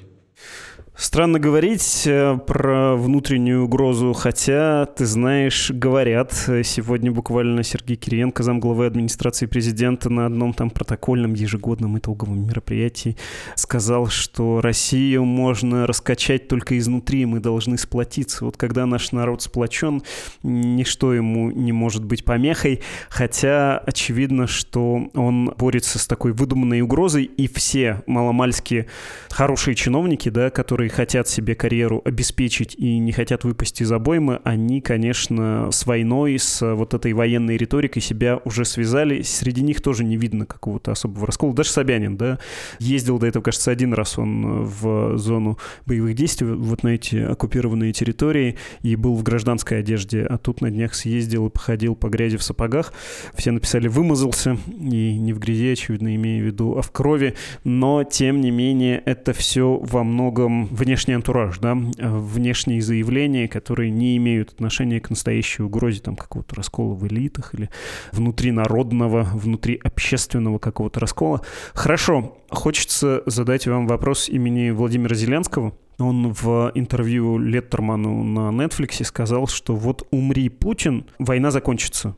[0.96, 8.86] Странно говорить э, про внутреннюю угрозу, хотя, ты знаешь, говорят, сегодня буквально Сергей Кириенко, замглавы
[8.86, 13.18] администрации президента, на одном там протокольном ежегодном итоговом мероприятии
[13.56, 18.46] сказал, что Россию можно раскачать только изнутри, мы должны сплотиться.
[18.46, 20.04] Вот когда наш народ сплочен,
[20.44, 27.24] ничто ему не может быть помехой, хотя очевидно, что он борется с такой выдуманной угрозой,
[27.24, 28.86] и все маломальские
[29.32, 34.42] хорошие чиновники, да, которые которые хотят себе карьеру обеспечить и не хотят выпасть из обоймы,
[34.44, 39.22] они, конечно, с войной, с вот этой военной риторикой себя уже связали.
[39.22, 41.54] Среди них тоже не видно какого-то особого раскола.
[41.54, 42.40] Даже Собянин, да,
[42.80, 47.94] ездил до этого, кажется, один раз он в зону боевых действий, вот на эти оккупированные
[47.94, 52.38] территории, и был в гражданской одежде, а тут на днях съездил и походил по грязи
[52.38, 52.94] в сапогах.
[53.36, 58.04] Все написали «вымазался», и не в грязи, очевидно, имея в виду, а в крови, но,
[58.04, 64.54] тем не менее, это все во многом внешний антураж, да, внешние заявления, которые не имеют
[64.54, 67.70] отношения к настоящей угрозе там какого-то раскола в элитах или
[68.12, 71.42] внутри народного, внутри общественного какого-то раскола.
[71.74, 75.74] Хорошо, хочется задать вам вопрос имени Владимира Зеленского.
[76.00, 82.16] Он в интервью Леттерману на Netflix сказал, что вот умри Путин, война закончится.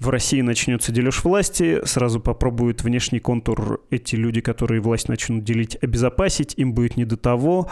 [0.00, 5.76] В России начнется дележ власти, сразу попробуют внешний контур эти люди, которые власть начнут делить,
[5.82, 7.68] обезопасить, им будет не до того.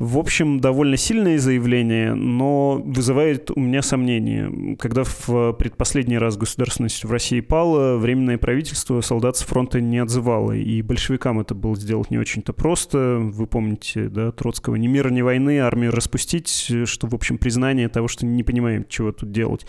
[0.00, 4.76] В общем, довольно сильное заявление, но вызывает у меня сомнения.
[4.78, 10.52] Когда в предпоследний раз государственность в России пала, Временное правительство солдат с фронта не отзывало,
[10.52, 13.18] и большевикам это было сделать не очень-то просто.
[13.20, 16.48] Вы помните, да, Троцкого, не мира, ни войны, армию распустить,
[16.86, 19.66] что, в общем, признание того, что не понимаем, чего тут делать.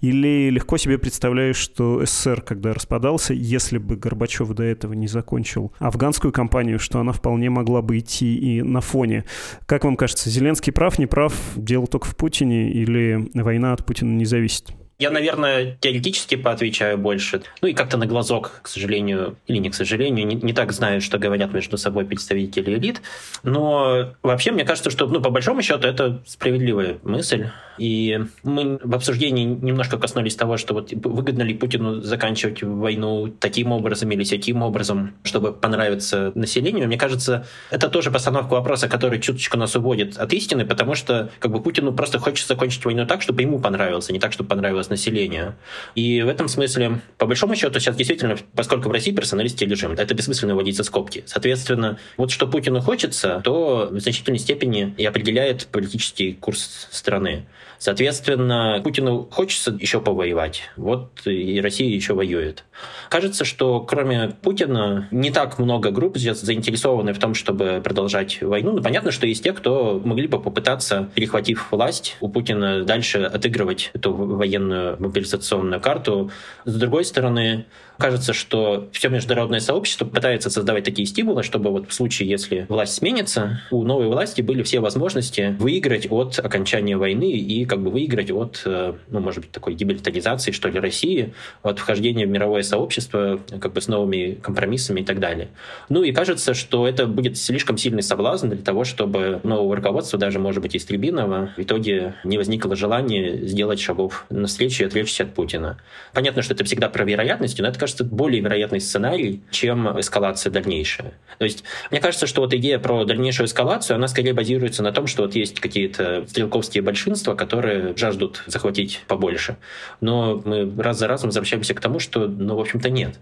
[0.00, 5.72] Или легко себе представляю, что СССР, когда распадался, если бы Горбачев до этого не закончил
[5.78, 9.26] афганскую кампанию, что она вполне могла бы идти и на фоне.
[9.74, 11.34] Как вам кажется, Зеленский прав, не прав?
[11.56, 14.72] Дело только в Путине или война от Путина не зависит?
[14.98, 17.42] Я, наверное, теоретически поотвечаю больше.
[17.60, 21.00] Ну и как-то на глазок, к сожалению, или не к сожалению, не, не так знаю,
[21.00, 23.02] что говорят между собой представители элит.
[23.42, 27.48] Но вообще, мне кажется, что, ну, по большому счету, это справедливая мысль.
[27.76, 33.72] И мы в обсуждении немножко коснулись того, что вот выгодно ли Путину заканчивать войну таким
[33.72, 36.86] образом или таким образом, чтобы понравиться населению.
[36.86, 41.50] Мне кажется, это тоже постановка вопроса, который чуточку нас уводит от истины, потому что как
[41.50, 44.83] бы Путину просто хочется закончить войну так, чтобы ему понравилось, а не так, чтобы понравилось
[44.88, 45.54] населению.
[45.94, 50.14] И в этом смысле, по большому счету, сейчас действительно, поскольку в России персоналистский режим, это
[50.14, 51.24] бессмысленно вводить со скобки.
[51.26, 57.46] Соответственно, вот что Путину хочется, то в значительной степени и определяет политический курс страны.
[57.84, 60.62] Соответственно, Путину хочется еще повоевать.
[60.78, 62.64] Вот и Россия еще воюет.
[63.10, 68.72] Кажется, что кроме Путина не так много групп сейчас заинтересованы в том, чтобы продолжать войну.
[68.72, 73.90] Но понятно, что есть те, кто могли бы попытаться, перехватив власть, у Путина дальше отыгрывать
[73.92, 76.30] эту военную мобилизационную карту.
[76.64, 77.66] С другой стороны,
[77.98, 82.94] Кажется, что все международное сообщество пытается создавать такие стимулы, чтобы вот в случае, если власть
[82.94, 88.30] сменится, у новой власти были все возможности выиграть от окончания войны и как бы выиграть
[88.30, 93.40] от, э, ну, может быть, такой демилитаризации, что ли, России, от вхождения в мировое сообщество
[93.60, 95.48] как бы с новыми компромиссами и так далее.
[95.88, 100.38] Ну и кажется, что это будет слишком сильный соблазн для того, чтобы нового руководства, даже,
[100.38, 105.78] может быть, истребиного, в итоге не возникло желания сделать шагов навстречу и отвлечься от Путина.
[106.12, 111.12] Понятно, что это всегда про вероятность, но это кажется, более вероятный сценарий, чем эскалация дальнейшая.
[111.38, 115.06] То есть, мне кажется, что вот идея про дальнейшую эскалацию, она скорее базируется на том,
[115.06, 119.56] что вот есть какие-то стрелковские большинства, которые жаждут захватить побольше.
[120.00, 123.18] Но мы раз за разом возвращаемся к тому, что, ну, в общем-то, нет.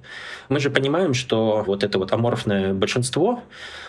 [0.48, 3.42] Мы же понимаем, что вот это вот аморфное большинство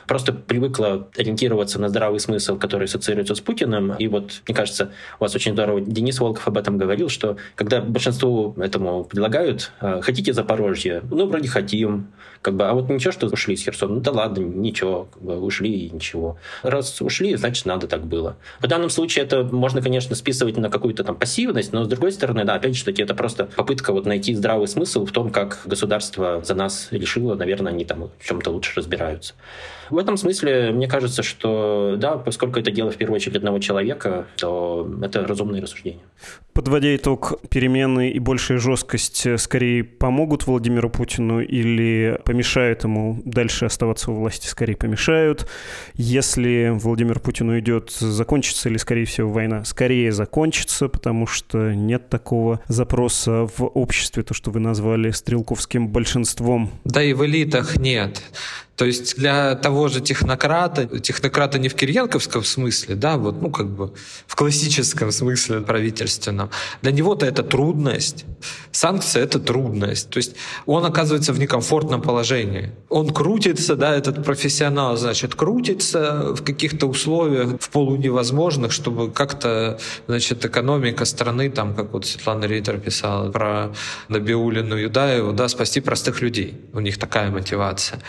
[0.07, 3.93] просто привыкло ориентироваться на здравый смысл, который ассоциируется с Путиным.
[3.93, 7.81] И вот, мне кажется, у вас очень здорово Денис Волков об этом говорил, что когда
[7.81, 11.03] большинству этому предлагают, э, хотите Запорожье?
[11.09, 12.07] Ну, вроде хотим.
[12.41, 13.95] Как бы, а вот ничего, что ушли из Херсона?
[13.95, 16.37] Ну да ладно, ничего, как бы, ушли и ничего.
[16.61, 18.35] Раз ушли, значит, надо так было.
[18.59, 22.43] В данном случае это можно, конечно, списывать на какую-то там пассивность, но с другой стороны,
[22.43, 26.41] да, опять же таки, это просто попытка вот найти здравый смысл в том, как государство
[26.43, 29.35] за нас решило, наверное, они там в чем-то лучше разбираются.
[29.89, 34.25] В этом смысле, мне кажется, что да, поскольку это дело в первую очередь одного человека,
[34.37, 36.01] то это разумное рассуждение.
[36.53, 43.65] Подводя итог, перемены и большая жесткость э, скорее помогут Владимиру Путину или помешают ему дальше
[43.65, 45.47] оставаться у власти, скорее помешают.
[45.95, 49.65] Если Владимир Путин уйдет, закончится или, скорее всего, война?
[49.65, 56.69] Скорее закончится, потому что нет такого запроса в обществе, то, что вы назвали стрелковским большинством.
[56.83, 58.21] Да и в элитах нет.
[58.75, 63.69] То есть для того же технократа, технократа не в кириенковском смысле, да, вот, ну, как
[63.69, 63.93] бы
[64.25, 66.49] в классическом смысле правительственном,
[66.81, 68.25] для него-то это трудность.
[68.71, 70.09] Санкция— это трудность.
[70.09, 72.71] То есть он оказывается в некомфортном положении.
[72.89, 80.43] Он крутится, да, этот профессионал, значит, крутится в каких-то условиях, в полуневозможных, чтобы как-то, значит,
[80.45, 83.71] экономика страны, там, как вот Светлана Рейтер писала про
[84.09, 86.59] Набиулину Юдаеву, да, спасти простых людей.
[86.73, 88.01] У них такая мотивация.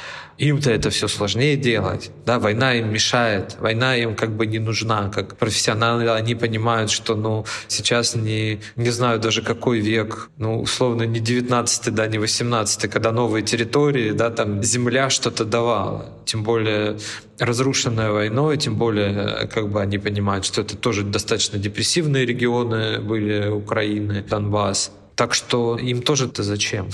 [0.54, 2.12] Им-то это все сложнее делать.
[2.26, 5.08] Да, война им мешает, война им как бы не нужна.
[5.08, 11.02] Как профессионалы они понимают, что ну, сейчас не, не знаю даже какой век, ну, условно,
[11.02, 16.06] не 19 да, не 18 когда новые территории, да, там земля что-то давала.
[16.24, 16.98] Тем более
[17.40, 23.48] разрушенная войной, тем более как бы они понимают, что это тоже достаточно депрессивные регионы были
[23.48, 24.92] Украины, Донбасс.
[25.16, 26.90] Так что им тоже-то зачем?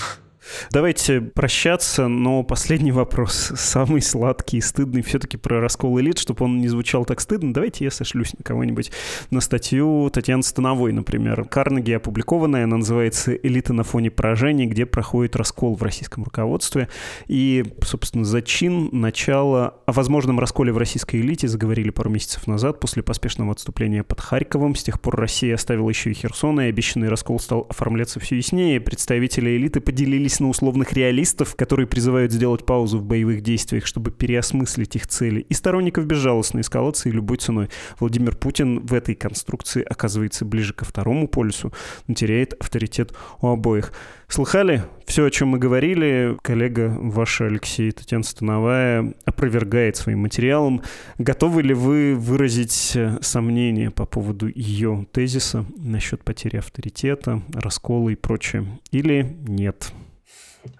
[0.71, 6.59] Давайте прощаться, но последний вопрос, самый сладкий и стыдный, все-таки про раскол элит, чтобы он
[6.59, 7.53] не звучал так стыдно.
[7.53, 8.91] Давайте я сошлюсь на кого-нибудь,
[9.29, 11.45] на статью Татьяны Становой, например.
[11.45, 16.89] Карнеги опубликованная, она называется «Элита на фоне поражений», где проходит раскол в российском руководстве.
[17.27, 23.03] И, собственно, зачин, начало о возможном расколе в российской элите заговорили пару месяцев назад после
[23.03, 24.75] поспешного отступления под Харьковом.
[24.75, 28.81] С тех пор Россия оставила еще и Херсон, и обещанный раскол стал оформляться все яснее.
[28.81, 34.95] Представители элиты поделились на условных реалистов, которые призывают сделать паузу в боевых действиях, чтобы переосмыслить
[34.95, 37.69] их цели, и сторонников безжалостной эскалации любой ценой.
[37.99, 41.71] Владимир Путин в этой конструкции оказывается ближе ко второму полюсу,
[42.07, 43.93] но теряет авторитет у обоих.
[44.27, 44.83] Слыхали?
[45.05, 50.81] Все, о чем мы говорили, коллега ваша Алексей Татьяна Становая опровергает своим материалом.
[51.17, 58.65] Готовы ли вы выразить сомнения по поводу ее тезиса насчет потери авторитета, раскола и прочее?
[58.91, 59.91] Или нет?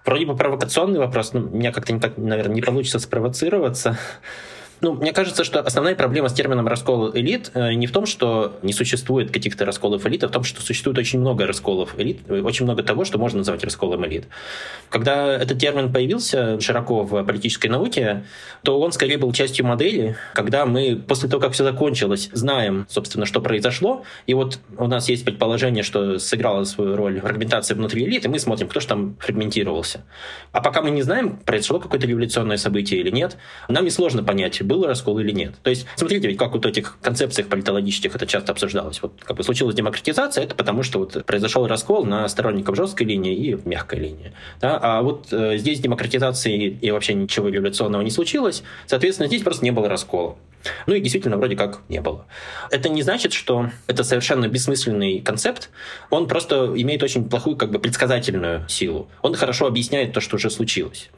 [0.04, 3.98] Вроде бы провокационный вопрос, но меня как-то не так, наверное, не получится спровоцироваться.
[4.84, 8.58] Ну, мне кажется, что основная проблема с термином раскол элит э, не в том, что
[8.62, 12.64] не существует каких-то расколов элит, а в том, что существует очень много расколов элит, очень
[12.64, 14.26] много того, что можно назвать расколом элит.
[14.88, 18.24] Когда этот термин появился широко в политической науке,
[18.64, 23.24] то он скорее был частью модели, когда мы после того, как все закончилось, знаем, собственно,
[23.24, 28.24] что произошло, и вот у нас есть предположение, что сыграла свою роль фрагментация внутри элит,
[28.24, 30.04] и мы смотрим, кто же там фрагментировался.
[30.50, 33.36] А пока мы не знаем, произошло какое-то революционное событие или нет,
[33.68, 35.54] нам несложно понять, был раскол или нет.
[35.62, 39.02] То есть, смотрите, ведь как вот этих концепциях политологических это часто обсуждалось.
[39.02, 43.34] Вот как бы случилась демократизация, это потому что вот произошел раскол на сторонников жесткой линии
[43.34, 44.32] и мягкой линии.
[44.60, 44.78] Да?
[44.80, 49.72] А вот э, здесь демократизации и вообще ничего революционного не случилось, соответственно, здесь просто не
[49.72, 50.36] было раскола.
[50.86, 52.26] Ну и действительно, вроде как не было.
[52.70, 55.70] Это не значит, что это совершенно бессмысленный концепт.
[56.10, 59.08] Он просто имеет очень плохую как бы предсказательную силу.
[59.22, 61.10] Он хорошо объясняет то, что уже случилось.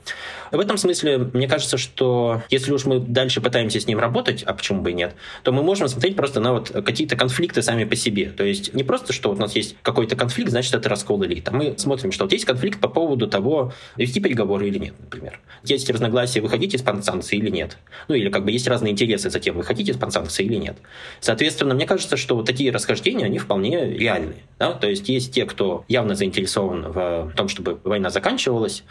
[0.53, 4.55] В этом смысле, мне кажется, что если уж мы дальше пытаемся с ним работать, а
[4.55, 7.97] почему бы и нет, то мы можем смотреть просто на вот какие-то конфликты сами по
[7.97, 8.31] себе.
[8.31, 11.49] То есть не просто, что вот у нас есть какой-то конфликт, значит, это раскол элит.
[11.49, 15.41] А мы смотрим, что вот есть конфликт по поводу того, вести переговоры или нет, например.
[15.65, 17.79] Есть разногласия, выходить из-под санкций или нет.
[18.09, 20.77] Ну или как бы есть разные интересы за тем, вы хотите из-под санкций или нет.
[21.21, 24.35] Соответственно, мне кажется, что вот такие расхождения, они вполне реальны.
[24.59, 24.73] Да?
[24.73, 28.85] То есть есть те, кто явно заинтересован в том, чтобы война заканчивалась,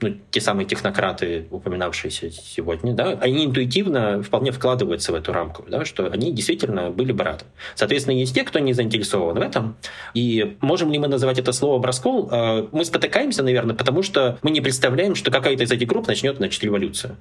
[0.00, 0.97] ну, те самые технократы,
[1.50, 7.12] упоминавшиеся сегодня, да, они интуитивно вполне вкладываются в эту рамку, да, что они действительно были
[7.12, 7.44] бы рады.
[7.74, 9.76] Соответственно, есть те, кто не заинтересован в этом.
[10.14, 12.28] И можем ли мы называть это слово раскол?
[12.30, 16.36] А, мы спотыкаемся, наверное, потому что мы не представляем, что какая-то из этих групп начнет,
[16.36, 17.16] значит, революцию.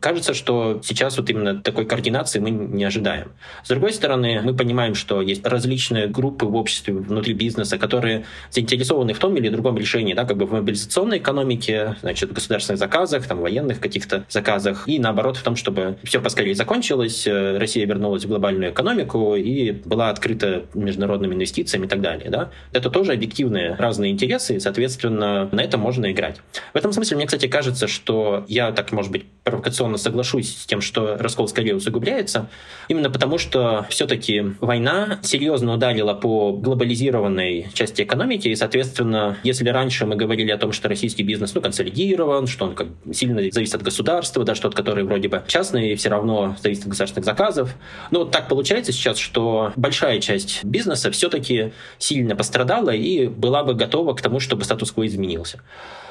[0.00, 1.84] Кажется, что сейчас вот именно такой
[2.20, 3.32] стагнации мы не ожидаем.
[3.64, 9.12] С другой стороны, мы понимаем, что есть различные группы в обществе, внутри бизнеса, которые заинтересованы
[9.12, 12.78] в том или другом решении, да, как бы в мобилизационной экономике, значит, в государственных
[13.10, 17.86] заказах, там, военных каких-то заказах, и наоборот в том, чтобы все поскорее закончилось, э, Россия
[17.86, 22.30] вернулась в глобальную экономику и была открыта международными инвестициями и так далее.
[22.30, 22.50] Да?
[22.72, 26.36] Это тоже объективные разные интересы, и, соответственно, на этом можно играть.
[26.72, 30.80] В этом смысле мне, кстати, кажется, что я так, может быть, провокационно соглашусь с тем,
[30.80, 32.48] что раскол скорее усугубляется,
[32.88, 40.06] именно потому что все-таки война серьезно ударила по глобализированной части экономики, и, соответственно, если раньше
[40.06, 43.82] мы говорили о том, что российский бизнес ну, консолидирован, что он как сильно зависит от
[43.82, 47.74] государства, да, что-то, который вроде бы частный, все равно зависит от государственных заказов,
[48.10, 54.14] ну, так получается сейчас, что большая часть бизнеса все-таки сильно пострадала и была бы готова
[54.14, 55.60] к тому, чтобы статус-кво изменился.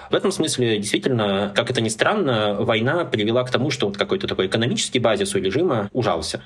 [0.09, 4.27] В этом смысле, действительно, как это ни странно, война привела к тому, что вот какой-то
[4.27, 6.41] такой экономический базис у режима ужался.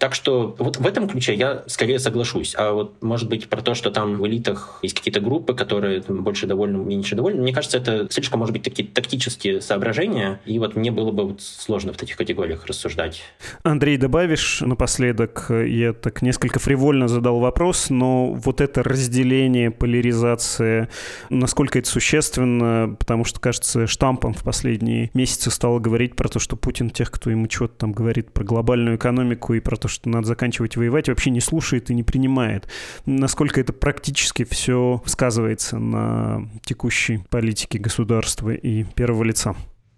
[0.00, 2.54] Так что вот в этом ключе я скорее соглашусь.
[2.56, 6.46] А вот, может быть, про то, что там в элитах есть какие-то группы, которые больше
[6.46, 10.90] довольны, меньше довольны, мне кажется, это слишком, может быть, такие тактические соображения, и вот мне
[10.90, 13.22] было бы вот сложно в таких категориях рассуждать.
[13.62, 20.88] Андрей, добавишь напоследок, я так несколько фривольно задал вопрос, но вот это разделение, поляризация,
[21.28, 26.56] насколько это существенно, потому что, кажется, штампом в последние месяцы стало говорить про то, что
[26.56, 30.26] Путин тех, кто ему что-то там говорит про глобальную экономику и про то, что надо
[30.26, 32.68] заканчивать воевать, вообще не слушает и не принимает.
[33.04, 39.54] Насколько это практически все сказывается на текущей политике государства и первого лица?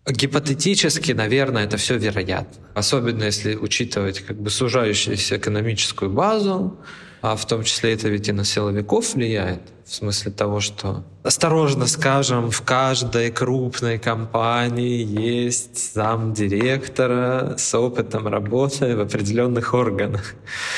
[0.08, 2.66] Гипотетически, наверное, это все вероятно.
[2.74, 6.76] Особенно если учитывать как бы сужающуюся экономическую базу,
[7.20, 9.62] а в том числе это ведь и на силовиков влияет,
[9.92, 18.26] в смысле того, что осторожно скажем, в каждой крупной компании есть зам директора с опытом
[18.26, 20.34] работы в определенных органах,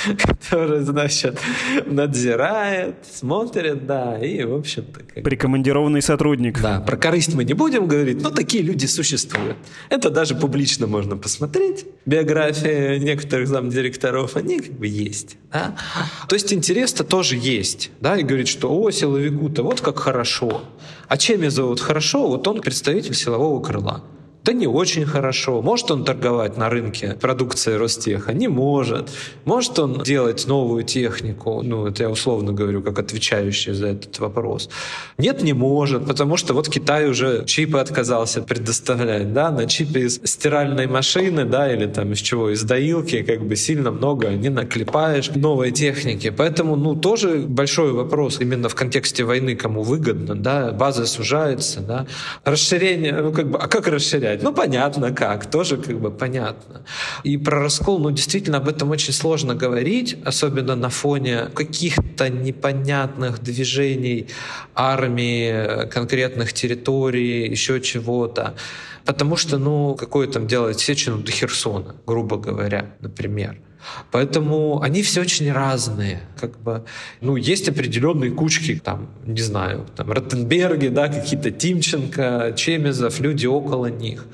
[0.18, 1.38] который, значит,
[1.86, 5.00] надзирает, смотрит, да, и, в общем-то...
[5.00, 5.22] Как...
[5.22, 6.60] Прикомандированный сотрудник.
[6.60, 9.56] Да, про корысть мы не будем говорить, но такие люди существуют.
[9.90, 11.86] Это даже публично можно посмотреть.
[12.04, 15.36] Биографии некоторых замдиректоров, они как бы есть.
[15.52, 15.76] Да?
[16.28, 17.92] То есть интерес-то тоже есть.
[18.00, 20.62] Да, и говорит, что о, силовику-то вот как хорошо.
[21.08, 22.26] А чем я зовут хорошо?
[22.26, 24.02] Вот он представитель силового крыла.
[24.44, 25.62] Да не очень хорошо.
[25.62, 28.34] Может он торговать на рынке продукцией Ростеха?
[28.34, 29.08] Не может.
[29.46, 31.62] Может он делать новую технику?
[31.62, 34.68] Ну, это я условно говорю, как отвечающий за этот вопрос.
[35.16, 40.20] Нет, не может, потому что вот Китай уже чипы отказался предоставлять, да, на чипе из
[40.24, 45.30] стиральной машины, да, или там из чего, из доилки, как бы сильно много не наклепаешь
[45.34, 46.28] новой техники.
[46.28, 52.06] Поэтому, ну, тоже большой вопрос именно в контексте войны, кому выгодно, да, база сужается, да.
[52.44, 54.33] Расширение, ну, как бы, а как расширять?
[54.34, 54.44] Опять.
[54.44, 56.82] Ну, понятно как, тоже как бы понятно.
[57.22, 63.42] И про раскол, ну, действительно, об этом очень сложно говорить, особенно на фоне каких-то непонятных
[63.42, 64.28] движений
[64.74, 68.54] армии, конкретных территорий, еще чего-то.
[69.04, 73.58] Потому что, ну, какое там делать сечину до Херсона, грубо говоря, например.
[74.10, 76.20] Поэтому они все очень разные.
[76.40, 76.84] Как бы,
[77.20, 83.86] ну, есть определенные кучки, там, не знаю, там, Ротенберги, да, какие-то Тимченко, Чемезов, люди около
[83.86, 84.26] них.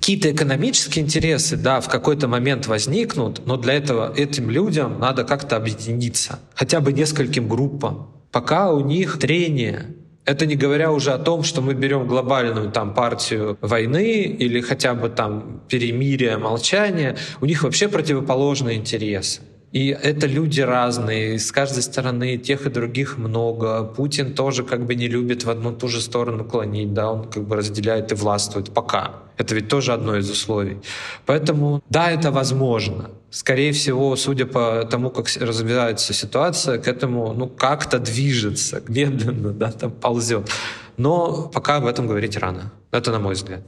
[0.00, 5.56] Какие-то экономические интересы, да, в какой-то момент возникнут, но для этого этим людям надо как-то
[5.56, 8.10] объединиться, хотя бы нескольким группам.
[8.30, 9.94] Пока у них трение,
[10.24, 14.94] это не говоря уже о том, что мы берем глобальную там партию войны или хотя
[14.94, 17.16] бы там перемирие, молчание.
[17.40, 19.42] У них вообще противоположные интересы.
[19.72, 23.82] И это люди разные, с каждой стороны тех и других много.
[23.82, 27.42] Путин тоже как бы не любит в одну ту же сторону клонить, да, он как
[27.42, 29.10] бы разделяет и властвует пока.
[29.36, 30.76] Это ведь тоже одно из условий.
[31.26, 33.10] Поэтому да, это возможно.
[33.34, 39.72] Скорее всего, судя по тому, как развивается ситуация, к этому ну как-то движется, медленно, да,
[39.72, 40.48] там ползет.
[40.96, 42.72] Но пока об этом говорить рано.
[42.92, 43.62] Это на мой взгляд.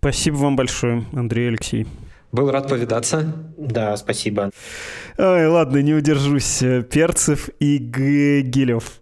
[0.00, 1.86] Спасибо вам большое, Андрей Алексей.
[2.32, 3.32] Был рад повидаться.
[3.56, 4.50] Да, спасибо.
[5.16, 6.58] Ой, ладно, не удержусь.
[6.90, 9.00] Перцев и Гелев.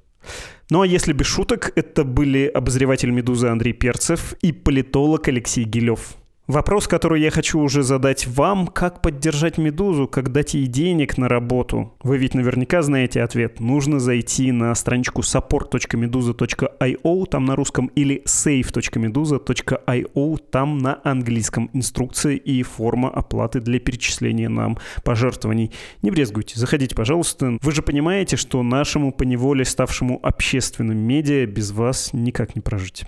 [0.69, 6.17] Ну а если без шуток, это были обозреватель «Медузы» Андрей Перцев и политолог Алексей Гилев.
[6.47, 11.29] Вопрос, который я хочу уже задать вам, как поддержать «Медузу», как дать ей денег на
[11.29, 11.93] работу?
[12.05, 13.59] Вы ведь наверняка знаете ответ.
[13.59, 21.69] Нужно зайти на страничку support.meduza.io, там на русском, или save.meduza.io, там на английском.
[21.73, 25.73] Инструкция и форма оплаты для перечисления нам пожертвований.
[26.03, 27.59] Не брезгуйте, заходите, пожалуйста.
[27.61, 33.05] Вы же понимаете, что нашему поневоле ставшему общественным медиа без вас никак не прожить.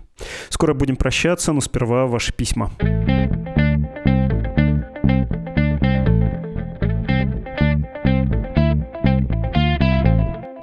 [0.49, 2.71] Скоро будем прощаться, но сперва ваши письма.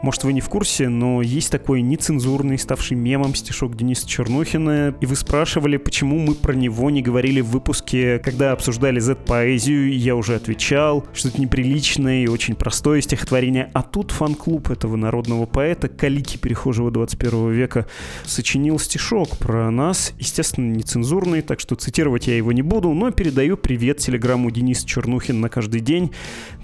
[0.05, 5.05] Может, вы не в курсе, но есть такой нецензурный, ставший мемом стишок Дениса Чернухина, и
[5.07, 10.35] вы спрашивали, почему мы про него не говорили в выпуске, когда обсуждали Z-поэзию, я уже
[10.35, 16.37] отвечал, что это неприличное и очень простое стихотворение, а тут фан-клуб этого народного поэта, калики
[16.37, 17.87] перехожего 21 века,
[18.25, 23.57] сочинил стишок про нас, естественно, нецензурный, так что цитировать я его не буду, но передаю
[23.57, 26.11] привет телеграмму Денис Чернухин на каждый день.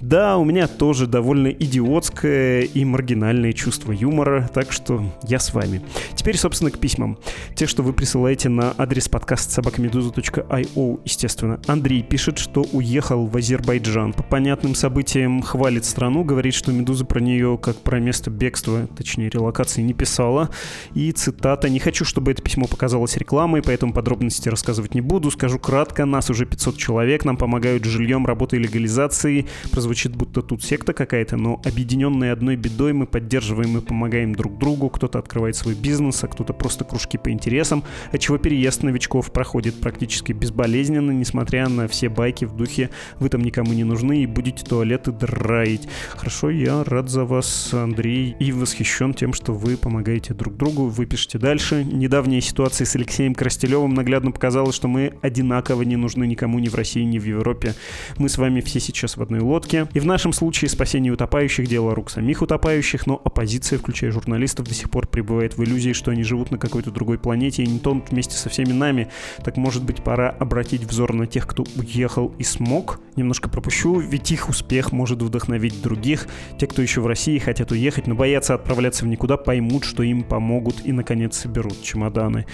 [0.00, 2.84] Да, у меня тоже довольно идиотское и
[3.32, 5.82] маргинальное чувство юмора, так что я с вами.
[6.14, 7.18] Теперь, собственно, к письмам.
[7.54, 11.60] Те, что вы присылаете на адрес подкаст собакамедуза.io, естественно.
[11.66, 14.12] Андрей пишет, что уехал в Азербайджан.
[14.12, 19.30] По понятным событиям хвалит страну, говорит, что Медуза про нее как про место бегства, точнее
[19.30, 20.50] релокации, не писала.
[20.94, 25.30] И цитата «Не хочу, чтобы это письмо показалось рекламой, поэтому подробности рассказывать не буду.
[25.30, 29.46] Скажу кратко, нас уже 500 человек, нам помогают жильем, работой и легализацией.
[29.70, 34.88] Прозвучит, будто тут секта какая-то, но объединенные одной бедой мы поддерживаем и помогаем друг другу.
[34.88, 40.32] Кто-то открывает свой бизнес, а кто-то просто кружки по интересам, отчего переезд новичков проходит практически
[40.32, 45.12] безболезненно, несмотря на все байки в духе «вы там никому не нужны и будете туалеты
[45.12, 45.88] драить».
[46.10, 50.86] Хорошо, я рад за вас, Андрей, и восхищен тем, что вы помогаете друг другу.
[50.86, 51.84] Вы пишете дальше.
[51.84, 56.74] Недавняя ситуация с Алексеем Крастелевым наглядно показала, что мы одинаково не нужны никому ни в
[56.74, 57.74] России, ни в Европе.
[58.18, 59.88] Мы с вами все сейчас в одной лодке.
[59.92, 64.74] И в нашем случае спасение утопающих– дело рук самих утопающих, но оппозиция, включая журналистов, до
[64.74, 68.10] сих пор пребывает в иллюзии, что они живут на какой-то другой планете и не тонут
[68.10, 69.08] вместе со всеми нами.
[69.44, 73.00] Так может быть пора обратить взор на тех, кто уехал и смог?
[73.16, 76.26] Немножко пропущу, ведь их успех может вдохновить других.
[76.58, 80.22] Те, кто еще в России хотят уехать, но боятся отправляться в никуда, поймут, что им
[80.22, 82.46] помогут и, наконец, соберут чемоданы.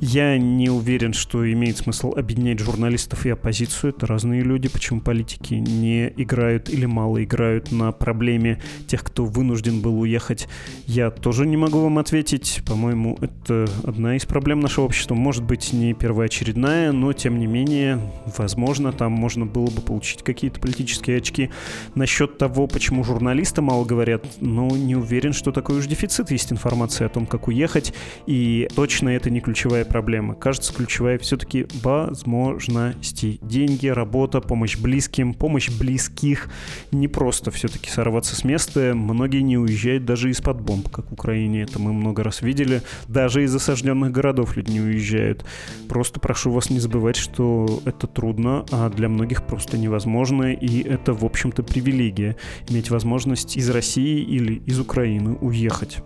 [0.00, 3.90] Я не уверен, что имеет смысл объединять журналистов и оппозицию.
[3.90, 4.68] Это разные люди.
[4.68, 10.46] Почему политики не играют или мало играют на проблеме тех, кто вынужден был уехать,
[10.86, 12.62] я тоже не могу вам ответить.
[12.64, 15.16] По-моему, это одна из проблем нашего общества.
[15.16, 18.00] Может быть, не первоочередная, но, тем не менее,
[18.36, 21.50] возможно, там можно было бы получить какие-то политические очки.
[21.96, 27.04] Насчет того, почему журналисты мало говорят, ну, не уверен, что такой уж дефицит есть информации
[27.04, 27.92] о том, как уехать,
[28.26, 30.34] и точно это не ключевая проблема.
[30.34, 33.38] Кажется, ключевая все-таки возможности.
[33.42, 36.48] Деньги, работа, помощь близким, помощь близких.
[36.92, 38.92] Не просто все-таки сорваться с места.
[38.94, 41.62] Многие не уезжают даже из-под бомб, как в Украине.
[41.62, 42.82] Это мы много раз видели.
[43.08, 45.44] Даже из осажденных городов люди не уезжают.
[45.88, 50.52] Просто прошу вас не забывать, что это трудно, а для многих просто невозможно.
[50.52, 52.36] И это, в общем-то, привилегия.
[52.68, 55.98] Иметь возможность из России или из Украины уехать.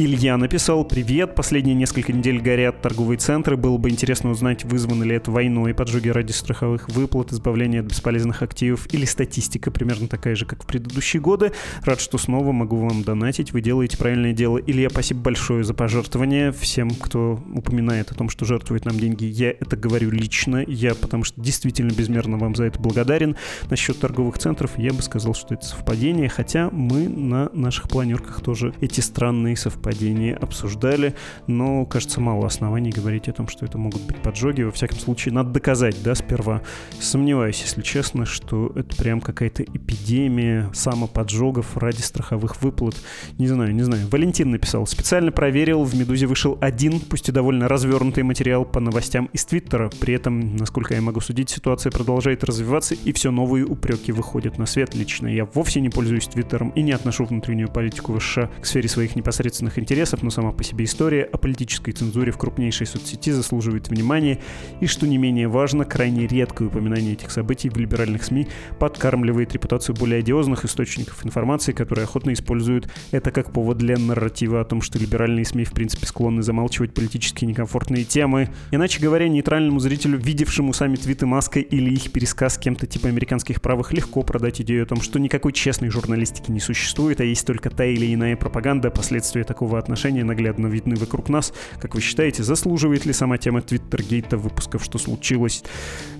[0.00, 3.56] Илья написал «Привет, последние несколько недель горят торговые центры.
[3.56, 8.42] Было бы интересно узнать, вызваны ли это войной, поджоги ради страховых выплат, избавление от бесполезных
[8.42, 11.50] активов или статистика примерно такая же, как в предыдущие годы.
[11.82, 13.52] Рад, что снова могу вам донатить.
[13.52, 14.58] Вы делаете правильное дело.
[14.58, 16.52] Илья, спасибо большое за пожертвование.
[16.52, 20.62] Всем, кто упоминает о том, что жертвует нам деньги, я это говорю лично.
[20.64, 23.34] Я потому что действительно безмерно вам за это благодарен.
[23.68, 28.72] Насчет торговых центров я бы сказал, что это совпадение, хотя мы на наших планерках тоже
[28.80, 31.14] эти странные совпадения падении обсуждали,
[31.46, 34.60] но, кажется, мало оснований говорить о том, что это могут быть поджоги.
[34.60, 36.60] Во всяком случае, надо доказать, да, сперва.
[37.00, 42.96] Сомневаюсь, если честно, что это прям какая-то эпидемия самоподжогов ради страховых выплат.
[43.38, 44.06] Не знаю, не знаю.
[44.10, 44.86] Валентин написал.
[44.86, 49.90] Специально проверил, в «Медузе» вышел один, пусть и довольно развернутый материал по новостям из Твиттера.
[50.00, 54.66] При этом, насколько я могу судить, ситуация продолжает развиваться, и все новые упреки выходят на
[54.66, 54.94] свет.
[54.94, 58.86] Лично я вовсе не пользуюсь Твиттером и не отношу внутреннюю политику в США к сфере
[58.90, 63.88] своих непосредственных интересов, но сама по себе история о политической цензуре в крупнейшей соцсети заслуживает
[63.88, 64.38] внимания,
[64.80, 68.48] и, что не менее важно, крайне редкое упоминание этих событий в либеральных СМИ
[68.78, 74.64] подкармливает репутацию более одиозных источников информации, которые охотно используют это как повод для нарратива о
[74.64, 78.50] том, что либеральные СМИ в принципе склонны замалчивать политически некомфортные темы.
[78.70, 83.92] Иначе говоря, нейтральному зрителю, видевшему сами твиты Маска или их пересказ кем-то типа американских правых,
[83.92, 87.84] легко продать идею о том, что никакой честной журналистики не существует, а есть только та
[87.84, 91.52] или иная пропаганда, последствия такого такого отношения наглядно видны вокруг нас.
[91.78, 95.62] Как вы считаете, заслуживает ли сама тема Твиттергейта выпусков «Что случилось»?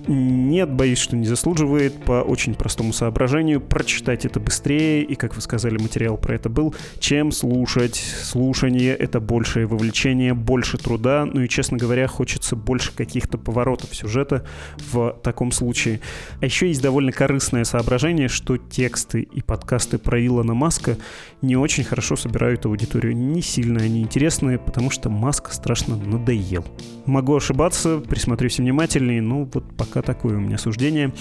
[0.07, 3.61] Нет, боюсь, что не заслуживает по очень простому соображению.
[3.61, 7.97] Прочитать это быстрее, и, как вы сказали, материал про это был, чем слушать.
[8.23, 14.47] Слушание— это большее вовлечение, больше труда, ну и, честно говоря, хочется больше каких-то поворотов сюжета
[14.79, 16.01] в таком случае.
[16.41, 20.97] А еще есть довольно корыстное соображение, что тексты и подкасты про Илона Маска
[21.43, 23.15] не очень хорошо собирают аудиторию.
[23.39, 26.65] Не сильно они интересны, потому что Маск страшно надоел.
[27.07, 31.13] Могу ошибаться, присмотрюсь внимательнее, ну вот пока такое у меня суждение.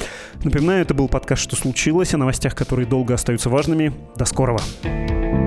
[0.43, 3.93] Напоминаю, это был подкаст «Что случилось?» о новостях, которые долго остаются важными.
[4.15, 4.63] До скорого!
[4.81, 5.46] Thank